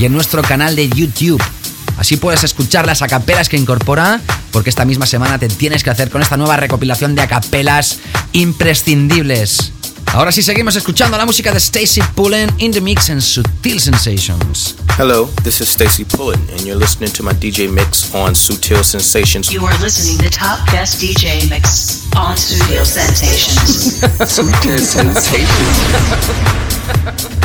y 0.00 0.06
en 0.06 0.12
nuestro 0.12 0.42
canal 0.42 0.74
de 0.74 0.88
YouTube. 0.88 1.40
Así 2.02 2.16
puedes 2.16 2.42
escuchar 2.42 2.84
las 2.84 3.00
acapelas 3.00 3.48
que 3.48 3.56
incorpora, 3.56 4.20
porque 4.50 4.70
esta 4.70 4.84
misma 4.84 5.06
semana 5.06 5.38
te 5.38 5.48
tienes 5.48 5.84
que 5.84 5.90
hacer 5.90 6.10
con 6.10 6.20
esta 6.20 6.36
nueva 6.36 6.56
recopilación 6.56 7.14
de 7.14 7.22
acapelas 7.22 8.00
imprescindibles. 8.32 9.70
Ahora 10.06 10.32
sí 10.32 10.42
seguimos 10.42 10.74
escuchando 10.74 11.16
la 11.16 11.24
música 11.26 11.52
de 11.52 11.58
Stacy 11.58 12.02
Pullen 12.16 12.52
in 12.58 12.72
the 12.72 12.80
mix 12.80 13.08
en 13.08 13.22
Sutil 13.22 13.80
Sensations. 13.80 14.74
Hello, 14.98 15.30
this 15.44 15.60
is 15.60 15.68
Stacy 15.68 16.04
Pullen, 16.04 16.40
and 16.50 16.66
you're 16.66 16.74
listening 16.76 17.12
to 17.12 17.22
my 17.22 17.34
DJ 17.34 17.70
mix 17.70 18.12
on 18.12 18.34
Sutil 18.34 18.82
Sensations. 18.82 19.52
You 19.52 19.64
are 19.64 19.78
listening 19.78 20.18
to 20.28 20.30
Top 20.36 20.58
Best 20.72 21.00
DJ 21.00 21.48
Mix 21.48 22.04
on 22.16 22.36
Studio 22.36 22.82
Sensations. 22.82 24.02
Sutil 24.26 24.80
Sensations. 24.80 25.78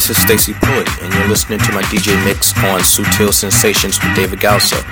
this 0.00 0.16
is 0.16 0.22
Stacy 0.22 0.54
Pullet, 0.54 0.88
and 1.02 1.12
you're 1.12 1.28
listening 1.28 1.58
to 1.58 1.72
my 1.72 1.82
DJ 1.82 2.16
mix 2.24 2.56
on 2.56 2.80
Sutil 2.80 3.34
Sensations 3.34 4.00
with 4.00 4.16
David 4.16 4.40
Gausa. 4.40 4.82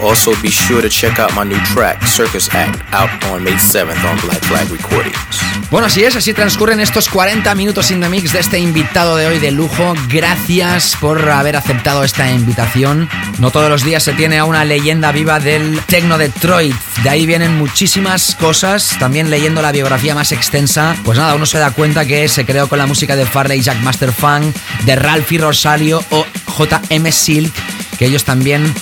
Also, 0.00 0.30
be 0.40 0.48
sure 0.48 0.80
to 0.80 0.88
check 0.88 1.18
out 1.18 1.34
my 1.34 1.44
new 1.44 1.58
track, 1.74 2.02
Circus 2.04 2.48
Act, 2.54 2.80
out 2.94 3.10
on 3.24 3.44
May 3.44 3.52
7th 3.52 4.02
on 4.10 4.18
Black 4.26 4.40
Flag 4.44 4.70
Recordings. 4.70 5.43
Bueno, 5.74 5.88
así 5.88 6.04
es, 6.04 6.14
así 6.14 6.32
transcurren 6.32 6.78
estos 6.78 7.08
40 7.08 7.52
minutos 7.56 7.90
in 7.90 8.00
the 8.00 8.08
mix 8.08 8.32
de 8.32 8.38
este 8.38 8.60
invitado 8.60 9.16
de 9.16 9.26
hoy 9.26 9.40
de 9.40 9.50
lujo. 9.50 9.94
Gracias 10.08 10.94
por 11.00 11.28
haber 11.28 11.56
aceptado 11.56 12.04
esta 12.04 12.30
invitación. 12.30 13.08
No 13.40 13.50
todos 13.50 13.68
los 13.68 13.82
días 13.82 14.04
se 14.04 14.12
tiene 14.12 14.38
a 14.38 14.44
una 14.44 14.64
leyenda 14.64 15.10
viva 15.10 15.40
del 15.40 15.80
Tecno 15.80 16.16
Detroit. 16.16 16.76
De 17.02 17.10
ahí 17.10 17.26
vienen 17.26 17.58
muchísimas 17.58 18.36
cosas. 18.36 18.94
También 19.00 19.30
leyendo 19.30 19.62
la 19.62 19.72
biografía 19.72 20.14
más 20.14 20.30
extensa, 20.30 20.94
pues 21.04 21.18
nada, 21.18 21.34
uno 21.34 21.44
se 21.44 21.58
da 21.58 21.72
cuenta 21.72 22.06
que 22.06 22.28
se 22.28 22.46
creó 22.46 22.68
con 22.68 22.78
la 22.78 22.86
música 22.86 23.16
de 23.16 23.26
Farley 23.26 23.60
Jack 23.60 23.80
Master 23.80 24.12
Funk, 24.12 24.54
de 24.84 24.94
Ralphie 24.94 25.40
Rosario 25.40 26.04
o 26.10 26.24
JM 26.56 27.10
Silk, 27.10 27.52
que 27.98 28.06
ellos 28.06 28.22
también 28.22 28.72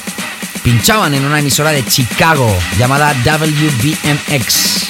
pinchaban 0.62 1.14
en 1.14 1.24
una 1.24 1.38
emisora 1.38 1.70
de 1.70 1.86
Chicago 1.86 2.54
llamada 2.76 3.14
WBMX. 3.24 4.82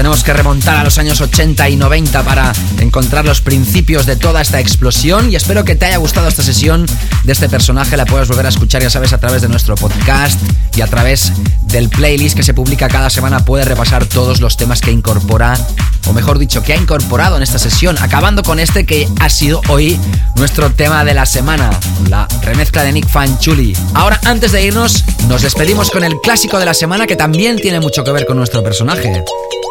Tenemos 0.00 0.24
que 0.24 0.32
remontar 0.32 0.78
a 0.78 0.84
los 0.84 0.96
años 0.96 1.20
80 1.20 1.68
y 1.68 1.76
90 1.76 2.22
para 2.22 2.54
encontrar 2.78 3.26
los 3.26 3.42
principios 3.42 4.06
de 4.06 4.16
toda 4.16 4.40
esta 4.40 4.58
explosión 4.58 5.30
y 5.30 5.36
espero 5.36 5.62
que 5.62 5.76
te 5.76 5.84
haya 5.84 5.98
gustado 5.98 6.26
esta 6.26 6.42
sesión 6.42 6.86
de 7.24 7.32
este 7.32 7.50
personaje. 7.50 7.98
La 7.98 8.06
puedes 8.06 8.26
volver 8.26 8.46
a 8.46 8.48
escuchar, 8.48 8.80
ya 8.80 8.88
sabes, 8.88 9.12
a 9.12 9.18
través 9.18 9.42
de 9.42 9.48
nuestro 9.48 9.74
podcast 9.74 10.40
y 10.74 10.80
a 10.80 10.86
través 10.86 11.34
del 11.64 11.90
playlist 11.90 12.34
que 12.34 12.42
se 12.42 12.54
publica 12.54 12.88
cada 12.88 13.10
semana. 13.10 13.44
Puedes 13.44 13.68
repasar 13.68 14.06
todos 14.06 14.40
los 14.40 14.56
temas 14.56 14.80
que 14.80 14.90
incorpora, 14.90 15.58
o 16.06 16.14
mejor 16.14 16.38
dicho, 16.38 16.62
que 16.62 16.72
ha 16.72 16.76
incorporado 16.76 17.36
en 17.36 17.42
esta 17.42 17.58
sesión, 17.58 17.98
acabando 18.00 18.42
con 18.42 18.58
este 18.58 18.86
que 18.86 19.06
ha 19.20 19.28
sido 19.28 19.60
hoy 19.68 20.00
nuestro 20.36 20.72
tema 20.72 21.04
de 21.04 21.12
la 21.12 21.26
semana, 21.26 21.78
la 22.08 22.26
remezcla 22.40 22.84
de 22.84 22.92
Nick 22.92 23.06
Fanchuli. 23.06 23.76
Ahora, 23.92 24.18
antes 24.24 24.52
de 24.52 24.64
irnos, 24.64 25.04
nos 25.28 25.42
despedimos 25.42 25.90
con 25.90 26.04
el 26.04 26.18
clásico 26.22 26.58
de 26.58 26.64
la 26.64 26.72
semana 26.72 27.06
que 27.06 27.16
también 27.16 27.56
tiene 27.56 27.80
mucho 27.80 28.02
que 28.02 28.12
ver 28.12 28.24
con 28.24 28.38
nuestro 28.38 28.62
personaje. 28.62 29.22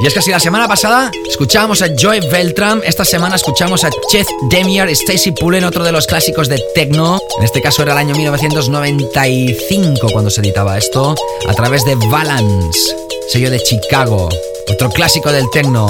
Y 0.01 0.07
es 0.07 0.13
que 0.13 0.18
si 0.21 0.31
la 0.31 0.39
semana 0.39 0.67
pasada 0.67 1.11
escuchábamos 1.29 1.81
a 1.81 1.87
Joy 1.95 2.19
Beltram, 2.31 2.81
esta 2.83 3.05
semana 3.05 3.37
escuchamos 3.37 3.83
a 3.83 3.89
Chet 4.09 4.27
Demier, 4.49 4.89
Stacy 4.89 5.31
Pullen, 5.31 5.63
otro 5.63 5.83
de 5.83 5.91
los 5.91 6.07
clásicos 6.07 6.49
de 6.49 6.61
techno. 6.75 7.19
En 7.37 7.45
este 7.45 7.61
caso 7.61 7.83
era 7.83 7.93
el 7.93 7.99
año 7.99 8.15
1995 8.15 10.09
cuando 10.11 10.29
se 10.29 10.41
editaba 10.41 10.77
esto, 10.77 11.15
a 11.47 11.53
través 11.53 11.85
de 11.85 11.95
Valance, 11.95 12.95
sello 13.29 13.49
de 13.49 13.61
Chicago, 13.61 14.29
otro 14.67 14.89
clásico 14.89 15.31
del 15.31 15.49
techno. 15.51 15.87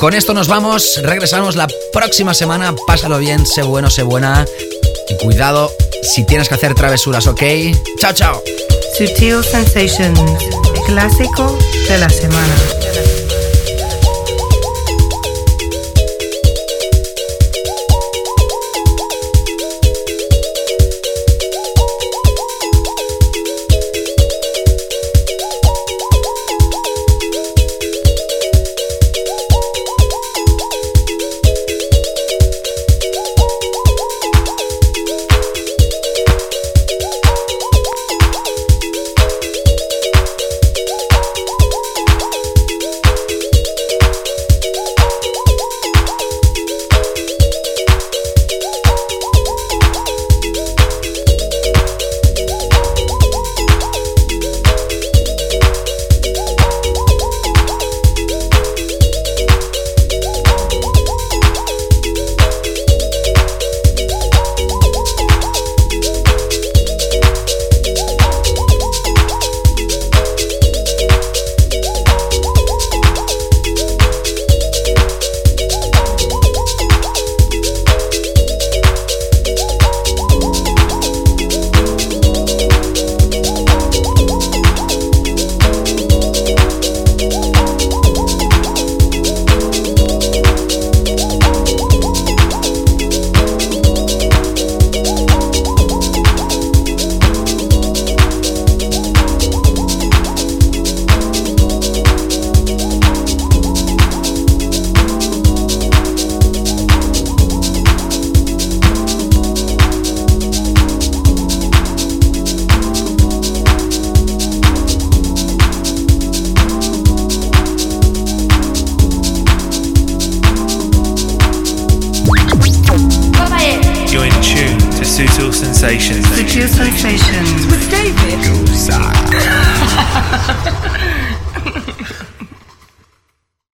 Con 0.00 0.14
esto 0.14 0.34
nos 0.34 0.48
vamos, 0.48 1.00
regresamos 1.04 1.54
la 1.54 1.68
próxima 1.92 2.34
semana, 2.34 2.74
pásalo 2.86 3.18
bien, 3.18 3.46
sé 3.46 3.62
bueno, 3.62 3.88
sé 3.90 4.02
buena 4.02 4.44
y 5.08 5.16
cuidado 5.24 5.70
si 6.02 6.24
tienes 6.26 6.48
que 6.48 6.54
hacer 6.54 6.74
travesuras, 6.74 7.26
¿ok? 7.26 7.42
Chao, 7.98 8.12
chao. 8.14 8.42
Sutil 8.96 9.44
Sensations, 9.44 10.18
clásico 10.86 11.56
de 11.88 11.98
la 11.98 12.08
semana. 12.08 12.54